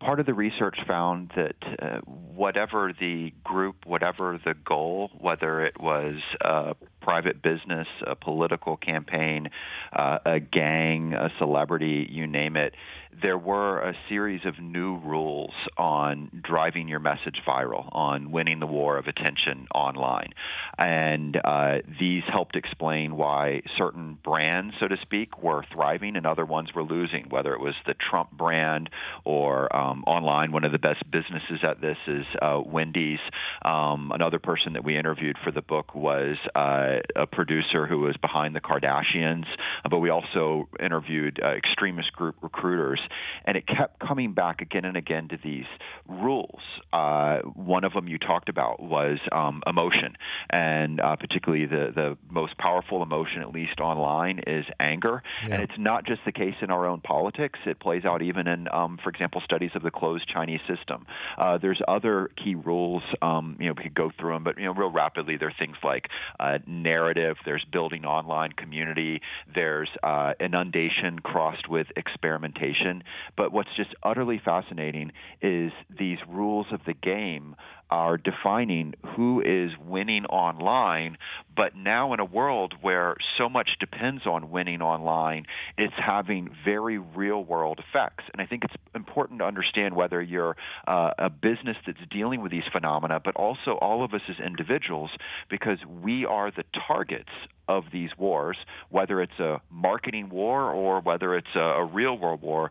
Part 0.01 0.21
of 0.21 0.27
the 0.27 0.35
research 0.35 0.79
found 0.87 1.33
that 1.37 1.57
uh, 1.81 2.01
whatever 2.05 2.93
the 2.99 3.33
group, 3.45 3.85
whatever 3.85 4.39
the 4.45 4.55
goal, 4.55 5.11
whether 5.19 5.65
it 5.65 5.81
was 5.81 6.17
a 6.41 6.75
private 7.01 7.43
business, 7.43 7.87
a 8.07 8.15
political 8.15 8.77
campaign, 8.77 9.49
uh, 9.93 10.19
a 10.25 10.41
gang, 10.41 11.15
a 11.15 11.31
celebrity, 11.39 12.07
you 12.11 12.27
name 12.27 12.57
it, 12.57 12.75
there 13.23 13.39
were 13.39 13.81
a 13.81 13.95
series 14.09 14.43
of 14.45 14.59
new 14.61 14.99
rules 14.99 15.53
on 15.77 16.31
driving 16.43 16.89
your 16.89 17.01
message 17.01 17.41
viral, 17.47 17.89
on 17.93 18.31
winning 18.31 18.61
the 18.61 18.67
war 18.67 18.97
of 18.99 19.07
attention 19.07 19.67
online. 19.75 20.31
And 20.77 21.37
uh, 21.43 21.79
these 21.99 22.23
helped 22.31 22.55
explain 22.55 23.17
why 23.17 23.63
certain 23.77 24.19
brands, 24.23 24.75
so 24.79 24.89
to 24.89 24.97
speak, 25.03 25.43
were 25.43 25.65
thriving 25.73 26.17
and 26.17 26.27
other 26.27 26.45
ones 26.45 26.71
were 26.75 26.83
losing, 26.83 27.27
whether 27.31 27.55
it 27.55 27.61
was 27.61 27.75
the 27.87 27.95
Trump 27.95 28.31
brand 28.31 28.91
or 29.25 29.75
um, 29.75 30.05
online. 30.07 30.53
One 30.53 30.65
of 30.65 30.73
the 30.73 30.79
best 30.79 31.03
businesses 31.11 31.61
at 31.63 31.81
this 31.81 31.97
is 32.07 32.25
uh, 32.41 32.61
Wendy's. 32.65 33.21
Um, 33.63 34.13
another 34.15 34.39
person 34.39 34.75
that 34.75 34.85
we 34.85 34.97
interviewed 34.97 35.37
for 35.43 35.51
the 35.51 35.63
book 35.63 35.95
was 35.95 36.37
uh, 36.55 36.88
a 37.17 37.27
producer 37.27 37.87
who 37.87 38.01
was 38.01 38.17
behind 38.17 38.55
the 38.55 38.61
Kardashians, 38.61 39.47
but 39.89 39.99
we 39.99 40.11
also 40.11 40.69
interviewed 40.81 41.41
uh, 41.43 41.49
extremist 41.49 42.13
group 42.13 42.37
recruiters 42.43 43.01
and 43.45 43.57
it 43.57 43.67
kept 43.67 43.99
coming 43.99 44.33
back 44.33 44.61
again 44.61 44.85
and 44.85 44.97
again 44.97 45.29
to 45.29 45.39
these 45.43 45.65
rules. 46.07 46.61
Uh, 46.93 47.39
one 47.55 47.85
of 47.85 47.93
them 47.93 48.09
you 48.09 48.19
talked 48.19 48.49
about 48.49 48.81
was 48.81 49.19
um, 49.33 49.63
emotion, 49.67 50.17
and 50.51 51.01
uh, 51.01 51.17
particularly 51.17 51.67
the 51.67 51.93
the 51.95 52.19
most 52.31 52.57
powerful 52.59 53.03
emotion, 53.03 53.43
at 53.43 53.53
least 53.53 53.81
online, 53.81 54.41
is 54.47 54.65
anger. 54.81 55.23
Yeah. 55.47 55.55
And 55.55 55.63
it's 55.63 55.79
not 55.79 56.07
just 56.07 56.21
the 56.25 56.33
case 56.33 56.55
in 56.61 56.71
our 56.71 56.87
own 56.87 57.01
politics; 57.01 57.59
it 57.67 57.81
plays 57.81 58.05
out 58.05 58.23
even 58.23 58.47
in, 58.47 58.69
um, 58.73 58.99
for 59.03 59.11
example, 59.11 59.41
studies 59.45 59.71
of 59.75 59.83
the 59.83 59.91
closed 59.91 60.29
Chinese 60.29 60.61
system. 60.69 61.07
Uh, 61.37 61.59
there's 61.59 61.81
other 61.89 62.31
key 62.43 62.55
rules. 62.55 63.03
Um, 63.23 63.57
you 63.59 63.67
know, 63.67 63.75
we 63.77 63.85
could 63.85 63.95
go 63.95 64.11
through 64.19 64.35
them, 64.35 64.45
but 64.45 64.59
you 64.59 64.65
know, 64.65 64.75
real 64.75 64.91
rapidly, 64.91 65.37
there 65.37 65.49
are 65.49 65.55
things 65.59 65.77
like 65.83 66.09
uh, 66.41 66.59
narrative. 66.83 67.37
There's 67.45 67.65
building 67.71 68.05
online 68.05 68.53
community. 68.53 69.21
There's 69.53 69.89
uh, 70.03 70.33
inundation 70.41 71.19
crossed 71.19 71.69
with 71.69 71.87
experimentation. 71.97 73.03
But 73.37 73.53
what's 73.53 73.71
just 73.77 73.95
utterly 74.03 74.41
fascinating 74.45 75.13
is 75.43 75.73
these 75.91 76.19
rules 76.29 76.67
of 76.73 76.81
the 76.87 76.95
game 76.95 77.57
are 77.91 78.17
defining 78.17 78.95
who 79.17 79.41
is 79.41 79.71
winning 79.85 80.25
online. 80.27 81.17
But 81.57 81.75
now, 81.77 82.13
in 82.13 82.21
a 82.21 82.25
world 82.25 82.75
where 82.81 83.17
so 83.37 83.49
much 83.49 83.71
depends 83.81 84.27
on 84.27 84.51
winning 84.51 84.81
online, 84.81 85.47
it's 85.77 85.95
having 85.97 86.51
very 86.65 86.99
real 86.99 87.43
world 87.43 87.81
effects. 87.81 88.25
And 88.33 88.41
I 88.41 88.47
think 88.47 88.65
it's 88.65 88.75
important 88.95 89.41
to 89.41 89.45
understand 89.45 89.97
whether 89.97 90.21
you're 90.21 90.57
uh, 90.87 91.11
a 91.19 91.31
business 91.31 91.77
that's 91.87 91.99
dealing 92.11 92.43
with 92.43 92.53
these 92.53 92.63
phenomena, 92.73 93.21
but 93.25 93.35
also 93.37 93.73
all 93.81 94.05
of 94.05 94.15
us 94.15 94.23
as 94.29 94.37
individuals, 94.45 95.11
because 95.51 95.79
we 96.03 96.25
are 96.25 96.51
the 96.51 96.65
targets 96.87 97.31
of 97.67 97.85
these 97.93 98.11
wars, 98.17 98.57
whether 98.89 99.21
it's 99.21 99.39
a 99.39 99.61
marketing 99.71 100.31
war 100.31 100.71
or 100.71 101.01
whether 101.01 101.37
it's 101.37 101.55
a, 101.55 101.61
a 101.61 101.85
real 101.85 102.17
world 102.17 102.41
war 102.41 102.71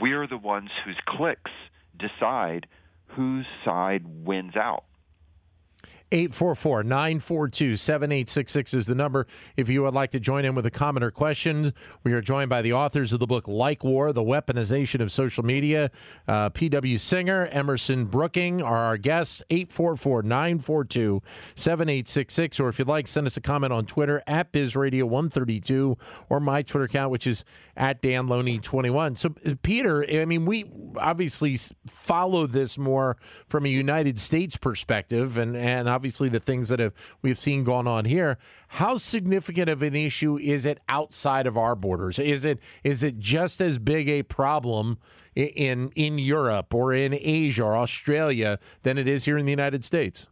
we're 0.00 0.26
the 0.26 0.36
ones 0.36 0.70
whose 0.84 0.96
clicks 1.06 1.50
decide 1.98 2.66
whose 3.14 3.46
side 3.64 4.02
wins 4.06 4.56
out. 4.56 4.84
844 6.12 6.84
942 6.84 7.74
7866 7.76 8.74
is 8.74 8.86
the 8.86 8.94
number 8.94 9.26
if 9.56 9.70
you 9.70 9.82
would 9.82 9.94
like 9.94 10.10
to 10.10 10.20
join 10.20 10.44
in 10.44 10.54
with 10.54 10.66
a 10.66 10.70
comment 10.70 11.02
or 11.02 11.10
question. 11.10 11.72
We 12.04 12.12
are 12.12 12.20
joined 12.20 12.50
by 12.50 12.60
the 12.60 12.74
authors 12.74 13.14
of 13.14 13.18
the 13.18 13.26
book 13.26 13.48
Like 13.48 13.82
War 13.82 14.12
The 14.12 14.22
Weaponization 14.22 15.00
of 15.00 15.10
Social 15.10 15.42
Media. 15.42 15.90
Uh, 16.28 16.50
P.W. 16.50 16.98
Singer, 16.98 17.46
Emerson 17.46 18.04
Brooking 18.04 18.60
are 18.60 18.76
our 18.76 18.98
guests. 18.98 19.42
844 19.48 20.22
942 20.22 21.22
7866. 21.54 22.60
Or 22.60 22.68
if 22.68 22.78
you'd 22.78 22.88
like, 22.88 23.08
send 23.08 23.26
us 23.26 23.38
a 23.38 23.40
comment 23.40 23.72
on 23.72 23.86
Twitter 23.86 24.22
at 24.26 24.52
BizRadio132 24.52 25.98
or 26.28 26.40
my 26.40 26.60
Twitter 26.60 26.84
account, 26.84 27.10
which 27.10 27.26
is 27.26 27.42
at 27.74 28.02
DanLoney21. 28.02 29.16
So, 29.16 29.34
uh, 29.46 29.54
Peter, 29.62 30.04
I 30.04 30.26
mean, 30.26 30.44
we 30.44 30.70
obviously 30.98 31.56
follow 31.86 32.46
this 32.46 32.76
more 32.76 33.16
from 33.48 33.64
a 33.64 33.70
United 33.70 34.18
States 34.18 34.58
perspective 34.58 35.38
and, 35.38 35.56
and 35.56 35.88
obviously 35.88 36.01
the 36.10 36.40
things 36.40 36.68
that 36.68 36.78
have 36.78 36.92
we've 37.22 37.38
seen 37.38 37.64
going 37.64 37.86
on 37.86 38.04
here. 38.04 38.38
How 38.68 38.96
significant 38.96 39.68
of 39.68 39.82
an 39.82 39.94
issue 39.94 40.38
is 40.38 40.66
it 40.66 40.78
outside 40.88 41.46
of 41.46 41.56
our 41.56 41.74
borders? 41.74 42.18
Is 42.18 42.44
it 42.44 42.58
is 42.84 43.02
it 43.02 43.18
just 43.18 43.60
as 43.60 43.78
big 43.78 44.08
a 44.08 44.22
problem 44.22 44.98
in 45.34 45.90
in 45.94 46.18
Europe 46.18 46.74
or 46.74 46.92
in 46.92 47.14
Asia 47.14 47.64
or 47.64 47.76
Australia 47.76 48.58
than 48.82 48.98
it 48.98 49.08
is 49.08 49.24
here 49.24 49.38
in 49.38 49.46
the 49.46 49.52
United 49.52 49.84
States? 49.84 50.28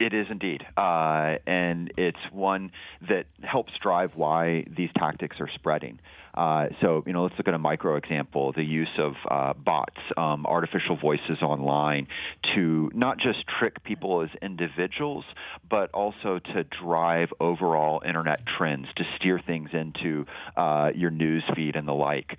It 0.00 0.12
is 0.12 0.26
indeed, 0.28 0.66
uh, 0.76 1.36
and 1.46 1.92
it's 1.96 2.18
one 2.32 2.72
that 3.08 3.26
helps 3.42 3.72
drive 3.80 4.10
why 4.16 4.64
these 4.76 4.90
tactics 4.98 5.36
are 5.38 5.48
spreading. 5.54 6.00
Uh, 6.34 6.66
so, 6.80 7.04
you 7.06 7.12
know, 7.12 7.22
let's 7.22 7.36
look 7.38 7.46
at 7.46 7.54
a 7.54 7.58
micro 7.58 7.94
example: 7.94 8.52
the 8.52 8.64
use 8.64 8.90
of 8.98 9.14
uh, 9.30 9.52
bots, 9.52 10.00
um, 10.16 10.46
artificial 10.46 10.96
voices 10.96 11.40
online, 11.42 12.08
to 12.56 12.90
not 12.92 13.18
just 13.18 13.46
trick 13.46 13.84
people 13.84 14.22
as 14.22 14.30
individuals, 14.42 15.24
but 15.70 15.90
also 15.92 16.40
to 16.40 16.64
drive 16.64 17.32
overall 17.38 18.02
internet 18.04 18.40
trends, 18.58 18.88
to 18.96 19.04
steer 19.16 19.38
things 19.38 19.70
into 19.72 20.26
uh, 20.56 20.90
your 20.92 21.10
news 21.12 21.44
feed 21.54 21.76
and 21.76 21.86
the 21.86 21.94
like. 21.94 22.36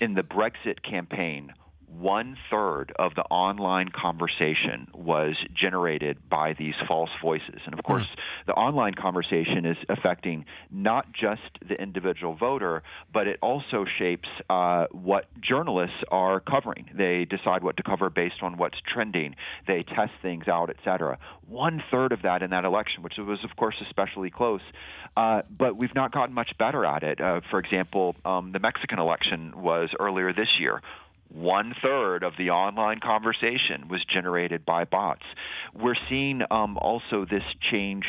In 0.00 0.14
the 0.14 0.22
Brexit 0.22 0.82
campaign, 0.82 1.54
one 2.00 2.36
third 2.50 2.92
of 2.98 3.14
the 3.14 3.22
online 3.22 3.88
conversation 3.88 4.88
was 4.94 5.34
generated 5.54 6.18
by 6.28 6.54
these 6.58 6.74
false 6.86 7.10
voices. 7.22 7.60
And 7.64 7.74
of 7.74 7.82
course, 7.84 8.04
mm. 8.04 8.46
the 8.46 8.52
online 8.52 8.94
conversation 8.94 9.64
is 9.64 9.76
affecting 9.88 10.44
not 10.70 11.06
just 11.12 11.42
the 11.66 11.74
individual 11.74 12.34
voter, 12.34 12.82
but 13.12 13.26
it 13.26 13.38
also 13.42 13.84
shapes 13.98 14.28
uh, 14.50 14.86
what 14.92 15.26
journalists 15.40 15.96
are 16.10 16.40
covering. 16.40 16.90
They 16.94 17.24
decide 17.24 17.62
what 17.62 17.76
to 17.78 17.82
cover 17.82 18.10
based 18.10 18.42
on 18.42 18.56
what's 18.58 18.78
trending. 18.92 19.36
They 19.66 19.82
test 19.82 20.12
things 20.22 20.48
out, 20.48 20.70
et 20.70 20.76
cetera. 20.84 21.18
One 21.48 21.82
third 21.90 22.12
of 22.12 22.22
that 22.22 22.42
in 22.42 22.50
that 22.50 22.64
election, 22.64 23.02
which 23.02 23.14
was, 23.18 23.38
of 23.44 23.56
course, 23.56 23.76
especially 23.86 24.30
close. 24.30 24.62
Uh, 25.16 25.42
but 25.50 25.76
we've 25.76 25.94
not 25.94 26.12
gotten 26.12 26.34
much 26.34 26.50
better 26.58 26.84
at 26.84 27.02
it. 27.02 27.20
Uh, 27.20 27.40
for 27.50 27.58
example, 27.58 28.14
um, 28.24 28.52
the 28.52 28.58
Mexican 28.58 28.98
election 28.98 29.62
was 29.62 29.88
earlier 29.98 30.32
this 30.32 30.48
year 30.60 30.82
one 31.32 31.74
third 31.82 32.22
of 32.22 32.34
the 32.38 32.50
online 32.50 33.00
conversation 33.00 33.88
was 33.88 34.04
generated 34.04 34.64
by 34.64 34.84
bots. 34.84 35.24
We're 35.74 35.96
seeing 36.08 36.42
um, 36.50 36.78
also 36.78 37.26
this 37.28 37.42
change 37.70 38.04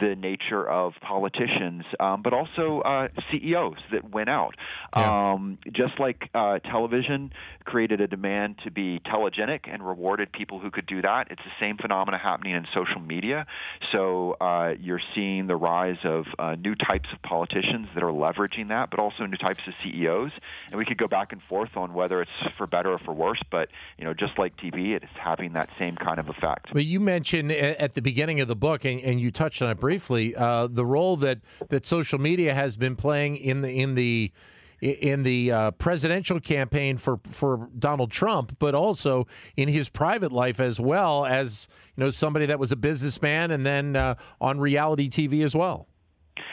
the 0.00 0.14
nature 0.16 0.68
of 0.68 0.94
politicians, 1.00 1.84
um, 2.00 2.22
but 2.22 2.32
also 2.32 2.80
uh, 2.80 3.08
CEOs 3.30 3.78
that 3.92 4.10
went 4.10 4.28
out. 4.28 4.54
Yeah. 4.96 5.32
Um, 5.32 5.58
just 5.72 5.98
like 5.98 6.30
uh, 6.34 6.58
television 6.60 7.32
created 7.64 8.00
a 8.00 8.06
demand 8.06 8.56
to 8.64 8.70
be 8.70 9.00
telegenic 9.06 9.60
and 9.72 9.86
rewarded 9.86 10.32
people 10.32 10.58
who 10.58 10.70
could 10.70 10.86
do 10.86 11.02
that, 11.02 11.28
it's 11.30 11.42
the 11.44 11.52
same 11.60 11.76
phenomena 11.76 12.18
happening 12.18 12.54
in 12.54 12.66
social 12.74 13.00
media. 13.00 13.46
So 13.92 14.36
uh, 14.40 14.74
you're 14.80 15.00
seeing 15.14 15.46
the 15.46 15.56
rise 15.56 15.98
of 16.04 16.26
uh, 16.38 16.54
new 16.56 16.74
types 16.74 17.08
of 17.12 17.22
politicians 17.22 17.88
that 17.94 18.02
are 18.02 18.12
leveraging 18.12 18.68
that, 18.68 18.90
but 18.90 18.98
also 18.98 19.26
new 19.26 19.36
types 19.36 19.60
of 19.66 19.74
CEOs. 19.82 20.32
And 20.70 20.78
we 20.78 20.84
could 20.84 20.98
go 20.98 21.08
back 21.08 21.32
and 21.32 21.42
forth 21.48 21.76
on 21.76 21.94
whether 21.94 22.20
it's 22.20 22.30
for 22.56 22.66
better 22.66 22.92
or 22.92 22.98
for 22.98 23.12
worse. 23.12 23.42
But 23.50 23.68
you 23.98 24.04
know, 24.04 24.14
just 24.14 24.38
like 24.38 24.56
TV, 24.56 24.94
it 24.94 25.04
is 25.04 25.10
having 25.18 25.52
that 25.54 25.70
same 25.78 25.96
kind 25.96 26.18
of 26.18 26.28
effect. 26.28 26.72
Well, 26.72 26.82
you 26.82 27.00
mentioned 27.00 27.52
at 27.52 27.94
the 27.94 28.02
beginning 28.02 28.40
of 28.40 28.48
the 28.48 28.56
book, 28.56 28.84
and, 28.84 29.00
and 29.00 29.20
you 29.20 29.30
touched 29.30 29.62
on 29.62 29.70
it 29.70 29.78
briefly, 29.78 30.34
uh, 30.36 30.66
the 30.66 30.86
role 30.86 31.16
that 31.18 31.40
that 31.68 31.84
social 31.86 32.18
media 32.18 32.54
has 32.54 32.76
been 32.76 32.96
playing 32.96 33.36
in 33.36 33.60
the 33.60 33.70
in 33.70 33.94
the 33.94 34.32
in 34.80 35.22
the 35.22 35.50
uh, 35.50 35.70
presidential 35.72 36.40
campaign 36.40 36.96
for 36.96 37.18
for 37.24 37.68
Donald 37.78 38.10
Trump, 38.10 38.58
but 38.58 38.74
also 38.74 39.26
in 39.56 39.68
his 39.68 39.88
private 39.88 40.32
life 40.32 40.60
as 40.60 40.78
well 40.78 41.24
as 41.24 41.68
you 41.96 42.04
know 42.04 42.10
somebody 42.10 42.46
that 42.46 42.58
was 42.58 42.72
a 42.72 42.76
businessman 42.76 43.50
and 43.50 43.64
then 43.64 43.96
uh, 43.96 44.14
on 44.40 44.60
reality 44.60 45.08
TV 45.08 45.44
as 45.44 45.54
well. 45.54 45.88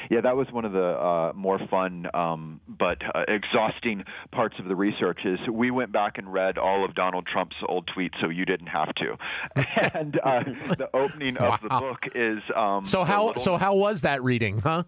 Yeah, 0.09 0.21
that 0.21 0.35
was 0.35 0.47
one 0.51 0.65
of 0.65 0.71
the 0.71 0.99
uh, 0.99 1.33
more 1.35 1.59
fun 1.69 2.07
um, 2.13 2.61
but 2.67 2.97
uh, 3.15 3.23
exhausting 3.27 4.03
parts 4.31 4.55
of 4.59 4.65
the 4.65 4.75
research. 4.75 5.19
Is 5.25 5.39
we 5.51 5.71
went 5.71 5.91
back 5.91 6.17
and 6.17 6.31
read 6.31 6.57
all 6.57 6.85
of 6.85 6.95
Donald 6.95 7.27
Trump's 7.31 7.55
old 7.67 7.89
tweets, 7.95 8.19
so 8.21 8.29
you 8.29 8.45
didn't 8.45 8.67
have 8.67 8.93
to. 8.95 9.17
and 9.95 10.19
uh, 10.23 10.43
the 10.77 10.89
opening 10.93 11.35
wow. 11.39 11.53
of 11.53 11.61
the 11.61 11.69
book 11.69 11.99
is 12.15 12.39
um, 12.55 12.85
so 12.85 13.03
how 13.03 13.27
little... 13.27 13.41
so 13.41 13.57
how 13.57 13.75
was 13.75 14.01
that 14.01 14.23
reading, 14.23 14.59
huh? 14.59 14.83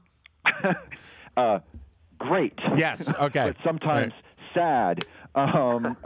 uh, 1.37 1.59
great. 2.17 2.57
Yes. 2.75 3.13
Okay. 3.13 3.47
but 3.47 3.57
sometimes 3.63 4.13
right. 4.13 4.23
sad. 4.53 5.05
Um, 5.35 5.97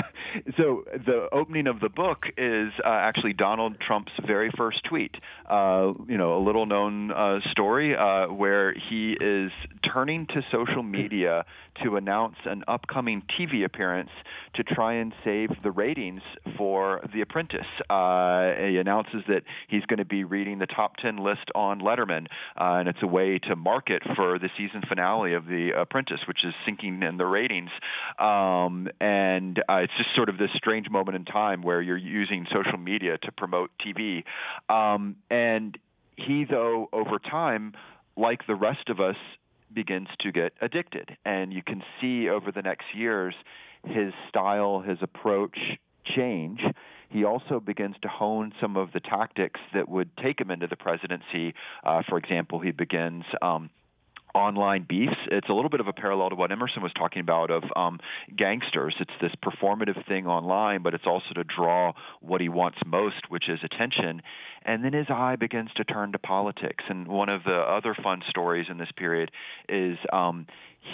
so 0.56 0.84
the 1.06 1.28
opening 1.32 1.66
of 1.66 1.80
the 1.80 1.88
book 1.88 2.24
is 2.36 2.72
uh, 2.84 2.88
actually 2.88 3.32
Donald 3.32 3.76
Trump's 3.80 4.12
very 4.26 4.50
first 4.56 4.84
tweet. 4.88 5.14
Uh, 5.48 5.92
you 6.08 6.18
know, 6.18 6.38
a 6.38 6.42
little 6.42 6.66
known 6.66 7.12
uh, 7.12 7.38
story 7.50 7.94
uh, 7.96 8.26
where 8.26 8.74
he 8.90 9.16
is 9.20 9.52
turning 9.92 10.26
to 10.28 10.42
social 10.50 10.82
media 10.82 11.44
to 11.82 11.96
announce 11.96 12.36
an 12.44 12.64
upcoming 12.66 13.22
TV 13.38 13.64
appearance 13.64 14.10
to 14.54 14.62
try 14.62 14.94
and 14.94 15.12
save 15.24 15.50
the 15.62 15.70
ratings 15.70 16.22
for 16.56 17.00
The 17.14 17.20
Apprentice. 17.20 17.66
Uh, 17.88 18.52
he 18.68 18.76
announces 18.76 19.22
that 19.28 19.42
he's 19.68 19.84
going 19.86 19.98
to 19.98 20.04
be 20.04 20.24
reading 20.24 20.58
the 20.58 20.66
top 20.66 20.96
10 20.96 21.18
list 21.18 21.50
on 21.54 21.80
Letterman, 21.80 22.26
uh, 22.60 22.78
and 22.78 22.88
it's 22.88 22.98
a 23.02 23.06
way 23.06 23.38
to 23.38 23.56
market 23.56 24.02
for 24.16 24.38
the 24.38 24.48
season 24.56 24.82
finale 24.88 25.34
of 25.34 25.46
The 25.46 25.70
Apprentice, 25.76 26.20
which 26.28 26.44
is 26.44 26.54
sinking 26.66 27.02
in 27.02 27.16
the 27.16 27.26
ratings. 27.26 27.70
Um, 28.18 28.88
and 29.00 29.58
uh, 29.68 29.76
it's 29.76 29.92
just 29.96 30.14
sort 30.14 30.28
of 30.28 30.38
this 30.38 30.50
strange 30.54 30.90
moment 30.90 31.16
in 31.16 31.24
time 31.24 31.62
where 31.62 31.80
you're 31.80 31.96
using 31.96 32.46
social 32.52 32.78
media 32.78 33.18
to 33.18 33.32
promote 33.32 33.70
TV. 33.84 34.24
Um, 34.68 35.16
and 35.30 35.78
he, 36.16 36.44
though, 36.48 36.88
over 36.92 37.18
time, 37.18 37.72
like 38.16 38.46
the 38.46 38.54
rest 38.54 38.88
of 38.88 39.00
us, 39.00 39.16
begins 39.74 40.08
to 40.20 40.32
get 40.32 40.52
addicted. 40.60 41.16
And 41.24 41.52
you 41.52 41.62
can 41.62 41.82
see 42.00 42.28
over 42.28 42.52
the 42.52 42.62
next 42.62 42.84
years 42.94 43.34
his 43.84 44.12
style, 44.28 44.80
his 44.80 44.98
approach 45.02 45.58
change. 46.16 46.60
He 47.10 47.24
also 47.24 47.60
begins 47.60 47.96
to 48.02 48.08
hone 48.08 48.52
some 48.60 48.76
of 48.76 48.92
the 48.92 49.00
tactics 49.00 49.60
that 49.74 49.88
would 49.88 50.10
take 50.16 50.40
him 50.40 50.50
into 50.50 50.66
the 50.66 50.76
presidency. 50.76 51.54
Uh, 51.84 52.02
for 52.08 52.18
example, 52.18 52.60
he 52.60 52.70
begins. 52.70 53.24
Um, 53.40 53.70
online 54.34 54.86
beefs. 54.88 55.12
It's 55.30 55.50
a 55.50 55.52
little 55.52 55.68
bit 55.68 55.80
of 55.80 55.88
a 55.88 55.92
parallel 55.92 56.30
to 56.30 56.36
what 56.36 56.50
Emerson 56.50 56.82
was 56.82 56.90
talking 56.94 57.20
about 57.20 57.50
of 57.50 57.64
um, 57.76 58.00
gangsters. 58.34 58.96
It's 58.98 59.10
this 59.20 59.32
performative 59.44 60.06
thing 60.08 60.26
online, 60.26 60.82
but 60.82 60.94
it's 60.94 61.04
also 61.06 61.34
to 61.34 61.44
draw 61.44 61.92
what 62.22 62.40
he 62.40 62.48
wants 62.48 62.78
most, 62.86 63.28
which 63.28 63.50
is 63.50 63.58
attention 63.62 64.22
and 64.64 64.84
then 64.84 64.92
his 64.92 65.06
eye 65.08 65.36
begins 65.36 65.70
to 65.76 65.84
turn 65.84 66.12
to 66.12 66.18
politics. 66.18 66.84
And 66.88 67.08
one 67.08 67.28
of 67.28 67.44
the 67.44 67.56
other 67.56 67.94
fun 68.00 68.22
stories 68.28 68.66
in 68.70 68.78
this 68.78 68.90
period 68.96 69.30
is 69.68 69.98
um, 70.12 70.46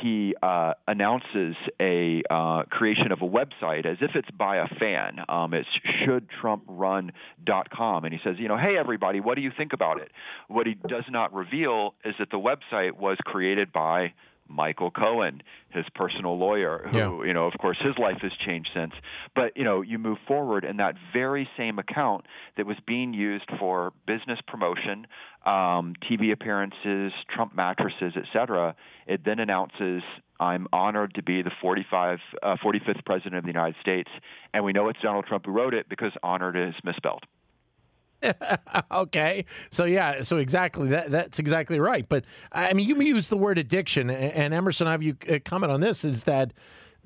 he 0.02 0.34
uh, 0.42 0.74
announces 0.86 1.56
a 1.80 2.22
uh, 2.30 2.64
creation 2.64 3.10
of 3.10 3.22
a 3.22 3.28
website 3.28 3.86
as 3.86 3.96
if 4.00 4.10
it's 4.14 4.30
by 4.30 4.58
a 4.58 4.68
fan. 4.78 5.20
Um, 5.28 5.54
it's 5.54 5.68
shouldtrumprun.com. 6.06 8.04
And 8.04 8.12
he 8.12 8.20
says, 8.22 8.36
you 8.38 8.48
know, 8.48 8.58
hey, 8.58 8.76
everybody, 8.78 9.20
what 9.20 9.34
do 9.36 9.40
you 9.40 9.50
think 9.56 9.72
about 9.72 10.00
it? 10.00 10.10
What 10.48 10.66
he 10.66 10.74
does 10.74 11.04
not 11.08 11.32
reveal 11.32 11.94
is 12.04 12.14
that 12.18 12.30
the 12.30 12.38
website 12.38 12.92
was 12.92 13.16
created 13.24 13.72
by 13.72 14.12
Michael 14.48 14.90
Cohen, 14.90 15.42
his 15.70 15.84
personal 15.94 16.38
lawyer, 16.38 16.88
who, 16.90 16.98
yeah. 16.98 17.26
you 17.26 17.34
know, 17.34 17.46
of 17.46 17.54
course, 17.60 17.78
his 17.80 17.96
life 17.98 18.18
has 18.22 18.32
changed 18.44 18.70
since. 18.74 18.92
But, 19.34 19.56
you 19.56 19.64
know, 19.64 19.82
you 19.82 19.98
move 19.98 20.18
forward, 20.26 20.64
and 20.64 20.78
that 20.78 20.94
very 21.12 21.48
same 21.56 21.78
account 21.78 22.24
that 22.56 22.66
was 22.66 22.76
being 22.86 23.12
used 23.12 23.50
for 23.58 23.92
business 24.06 24.38
promotion, 24.46 25.06
um, 25.46 25.94
TV 26.10 26.32
appearances, 26.32 27.12
Trump 27.34 27.54
mattresses, 27.54 28.14
et 28.16 28.24
cetera, 28.32 28.74
it 29.06 29.24
then 29.24 29.38
announces, 29.38 30.02
I'm 30.40 30.66
honored 30.72 31.14
to 31.14 31.22
be 31.22 31.42
the 31.42 31.52
45, 31.60 32.18
uh, 32.42 32.56
45th 32.64 33.04
president 33.04 33.36
of 33.36 33.44
the 33.44 33.50
United 33.50 33.76
States. 33.80 34.10
And 34.52 34.64
we 34.64 34.72
know 34.72 34.88
it's 34.88 35.00
Donald 35.00 35.26
Trump 35.26 35.46
who 35.46 35.52
wrote 35.52 35.74
it 35.74 35.88
because 35.88 36.12
honored 36.22 36.56
is 36.56 36.74
misspelled. 36.84 37.24
okay. 38.92 39.44
So 39.70 39.84
yeah, 39.84 40.22
so 40.22 40.38
exactly 40.38 40.88
that 40.88 41.10
that's 41.10 41.38
exactly 41.38 41.78
right. 41.78 42.08
But 42.08 42.24
I 42.52 42.72
mean, 42.72 42.88
you 42.88 43.00
use 43.00 43.28
the 43.28 43.36
word 43.36 43.58
addiction, 43.58 44.10
and 44.10 44.52
Emerson, 44.52 44.86
I 44.86 44.92
have 44.92 45.02
you 45.02 45.16
uh, 45.30 45.38
comment 45.44 45.72
on 45.72 45.80
this? 45.80 46.04
Is 46.04 46.24
that 46.24 46.52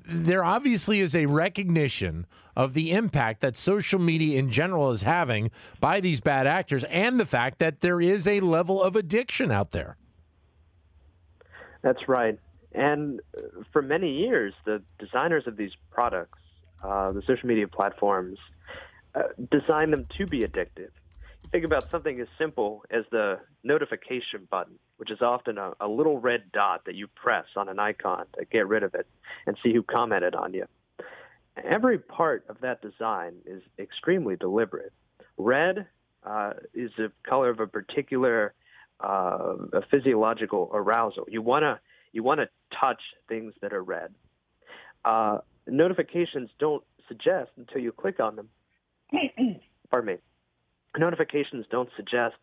there 0.05 0.43
obviously 0.43 0.99
is 0.99 1.15
a 1.15 1.27
recognition 1.27 2.25
of 2.55 2.73
the 2.73 2.91
impact 2.91 3.41
that 3.41 3.55
social 3.55 3.99
media 3.99 4.37
in 4.37 4.49
general 4.49 4.91
is 4.91 5.01
having 5.01 5.49
by 5.79 5.99
these 5.99 6.21
bad 6.21 6.45
actors 6.45 6.83
and 6.85 7.19
the 7.19 7.25
fact 7.25 7.59
that 7.59 7.81
there 7.81 7.99
is 7.99 8.27
a 8.27 8.39
level 8.41 8.81
of 8.81 8.95
addiction 8.95 9.51
out 9.51 9.71
there. 9.71 9.97
That's 11.81 12.07
right. 12.07 12.37
And 12.73 13.21
for 13.71 13.81
many 13.81 14.11
years, 14.19 14.53
the 14.65 14.81
designers 14.99 15.47
of 15.47 15.57
these 15.57 15.71
products, 15.91 16.39
uh, 16.83 17.11
the 17.11 17.21
social 17.25 17.47
media 17.47 17.67
platforms, 17.67 18.37
uh, 19.15 19.23
design 19.51 19.91
them 19.91 20.07
to 20.17 20.25
be 20.25 20.41
addictive. 20.41 20.89
Think 21.53 21.65
about 21.65 21.91
something 21.91 22.19
as 22.19 22.27
simple 22.39 22.83
as 22.89 23.03
the 23.11 23.39
notification 23.63 24.47
button, 24.49 24.73
which 24.97 25.11
is 25.11 25.21
often 25.21 25.59
a, 25.59 25.73
a 25.79 25.87
little 25.87 26.17
red 26.17 26.51
dot 26.51 26.81
that 26.87 26.95
you 26.95 27.05
press 27.07 27.45
on 27.55 27.69
an 27.69 27.77
icon 27.77 28.25
to 28.39 28.45
get 28.45 28.67
rid 28.67 28.81
of 28.81 28.95
it 28.95 29.05
and 29.45 29.55
see 29.61 29.71
who 29.71 29.83
commented 29.83 30.33
on 30.33 30.55
you. 30.55 30.65
Every 31.63 31.99
part 31.99 32.43
of 32.49 32.59
that 32.61 32.81
design 32.81 33.35
is 33.45 33.61
extremely 33.77 34.35
deliberate. 34.35 34.93
Red 35.37 35.85
uh, 36.23 36.53
is 36.73 36.89
the 36.97 37.11
color 37.21 37.51
of 37.51 37.59
a 37.59 37.67
particular 37.67 38.55
uh, 38.99 39.53
a 39.73 39.81
physiological 39.91 40.71
arousal. 40.73 41.25
You 41.29 41.43
want 41.43 41.61
to 41.61 41.79
you 42.13 42.23
want 42.23 42.39
to 42.39 42.49
touch 42.81 43.01
things 43.29 43.53
that 43.61 43.73
are 43.73 43.83
red. 43.83 44.11
Uh, 45.05 45.37
notifications 45.67 46.49
don't 46.57 46.83
suggest 47.07 47.51
until 47.57 47.79
you 47.79 47.91
click 47.91 48.19
on 48.19 48.37
them. 48.37 48.49
pardon 49.91 50.15
me. 50.15 50.32
Notifications 50.97 51.65
don't 51.71 51.89
suggest 51.95 52.35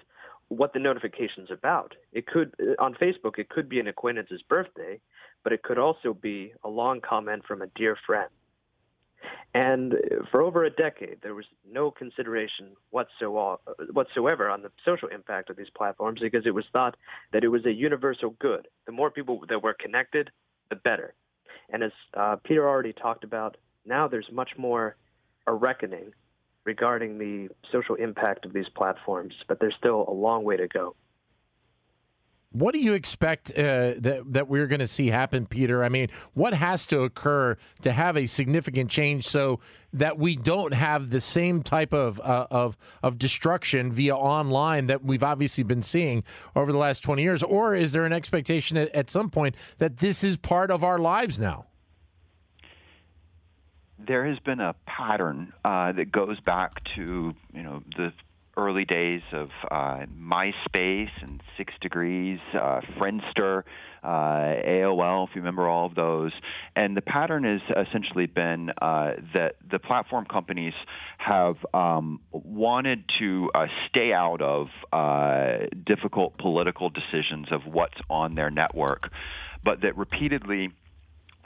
what 0.49 0.73
the 0.73 0.81
notification's 0.81 1.51
about. 1.51 1.95
It 2.13 2.27
could 2.27 2.55
uh, 2.61 2.83
on 2.83 2.95
Facebook, 2.95 3.39
it 3.39 3.49
could 3.49 3.69
be 3.69 3.81
an 3.81 3.87
acquaintance's 3.87 4.43
birthday, 4.43 5.01
but 5.45 5.53
it 5.53 5.63
could 5.63 5.79
also 5.79 6.13
be 6.13 6.53
a 6.65 6.69
long 6.69 7.01
comment 7.01 7.45
from 7.47 7.63
a 7.63 7.69
dear 7.69 7.97
friend. 8.07 8.29
And 9.55 9.95
uh, 9.95 10.25
for 10.31 10.43
over 10.43 10.65
a 10.65 10.71
decade, 10.71 11.19
there 11.23 11.35
was 11.35 11.45
no 11.71 11.91
consideration 11.91 12.71
uh, 12.97 13.05
whatsoever 13.93 14.51
on 14.51 14.63
the 14.63 14.71
social 14.85 15.09
impact 15.09 15.51
of 15.51 15.57
these 15.57 15.71
platforms 15.77 16.21
because 16.21 16.47
it 16.47 16.55
was 16.55 16.65
thought 16.73 16.97
that 17.33 17.45
it 17.45 17.49
was 17.49 17.65
a 17.67 17.73
universal 17.73 18.31
good. 18.41 18.67
The 18.87 18.93
more 18.93 19.11
people 19.11 19.43
that 19.49 19.63
were 19.63 19.75
connected, 19.75 20.31
the 20.69 20.77
better. 20.77 21.15
And 21.73 21.83
as 21.85 21.93
uh, 22.15 22.37
Peter 22.43 22.69
already 22.69 22.93
talked 22.93 23.25
about, 23.25 23.57
now 23.85 24.09
there's 24.09 24.29
much 24.33 24.51
more 24.57 24.97
a 25.47 25.53
reckoning 25.53 26.13
regarding 26.65 27.19
the 27.19 27.49
social 27.73 27.95
impact 27.95 28.45
of 28.45 28.53
these 28.53 28.69
platforms, 28.77 29.35
but 29.49 29.59
there's 29.61 29.75
still 29.79 30.05
a 30.09 30.13
long 30.13 30.45
way 30.45 30.57
to 30.57 30.69
go. 30.69 30.95
What 32.53 32.73
do 32.73 32.81
you 32.81 32.95
expect 32.95 33.53
uh, 33.53 33.95
that 33.99 34.23
that 34.27 34.49
we're 34.49 34.67
going 34.67 34.81
to 34.81 34.89
see 34.89 35.07
happen, 35.07 35.47
Peter? 35.47 35.85
I 35.85 35.89
mean, 35.89 36.09
what 36.35 36.53
has 36.53 36.85
to 36.87 37.05
occur 37.05 37.57
to 37.83 37.93
have 37.93 38.17
a 38.17 38.27
significant 38.27 38.91
change 38.91 39.25
so 39.25 39.61
that 39.93 40.19
we 40.19 40.35
don't 40.35 40.75
have 40.75 41.11
the 41.11 41.21
same 41.21 41.63
type 41.63 41.93
of 41.93 42.19
uh, 42.19 42.49
of 42.51 42.77
of 43.05 43.19
destruction 43.19 43.93
via 43.93 44.17
online 44.17 44.89
that 44.89 45.05
we've 45.05 45.23
obviously 45.23 45.63
been 45.63 45.85
seeing 45.85 46.25
over 46.57 46.73
the 46.73 46.79
last 46.79 47.05
twenty 47.05 47.23
years? 47.23 47.45
Or 47.45 47.77
is 47.77 47.93
there 47.93 48.05
an 48.05 48.13
expectation 48.13 48.77
at, 48.77 48.89
at 48.97 49.11
some 49.11 49.31
point 49.31 49.55
that 49.79 49.99
this 49.99 50.25
is 50.25 50.37
part 50.37 50.73
of 50.73 50.83
our 50.83 50.99
lives 50.99 51.39
now? 51.39 51.67
There 54.07 54.27
has 54.27 54.39
been 54.41 54.61
a 54.61 54.75
pattern 54.87 55.53
uh, 55.65 55.93
that 55.93 56.11
goes 56.11 56.41
back 56.41 56.83
to 56.97 57.35
you 57.53 57.63
know 57.63 57.83
the 57.97 58.13
early 58.57 58.85
days 58.85 59.23
of 59.33 59.49
uh, 59.71 60.05
MySpace 60.19 61.11
and 61.23 61.43
Six 61.57 61.73
Degrees, 61.81 62.39
uh, 62.55 62.81
Friendster, 62.99 63.63
uh, 64.03 64.07
AOL, 64.07 65.29
if 65.29 65.35
you 65.35 65.41
remember 65.41 65.69
all 65.69 65.87
of 65.87 65.95
those. 65.95 66.33
And 66.77 66.97
the 66.97 67.01
pattern 67.01 67.45
has 67.45 67.87
essentially 67.87 68.27
been 68.27 68.71
uh, 68.83 69.13
that 69.35 69.57
the 69.71 69.79
platform 69.79 70.27
companies 70.27 70.75
have 71.19 71.57
um, 71.73 72.21
wanted 72.33 73.05
to 73.19 73.51
uh, 73.55 73.67
stay 73.89 74.13
out 74.13 74.43
of 74.43 74.69
uh, 74.93 75.67
difficult 75.87 76.37
political 76.39 76.91
decisions 76.91 77.49
of 77.53 77.63
what's 77.67 77.99
on 78.09 78.35
their 78.35 78.51
network, 78.51 79.11
but 79.65 79.83
that 79.83 79.97
repeatedly 79.97 80.71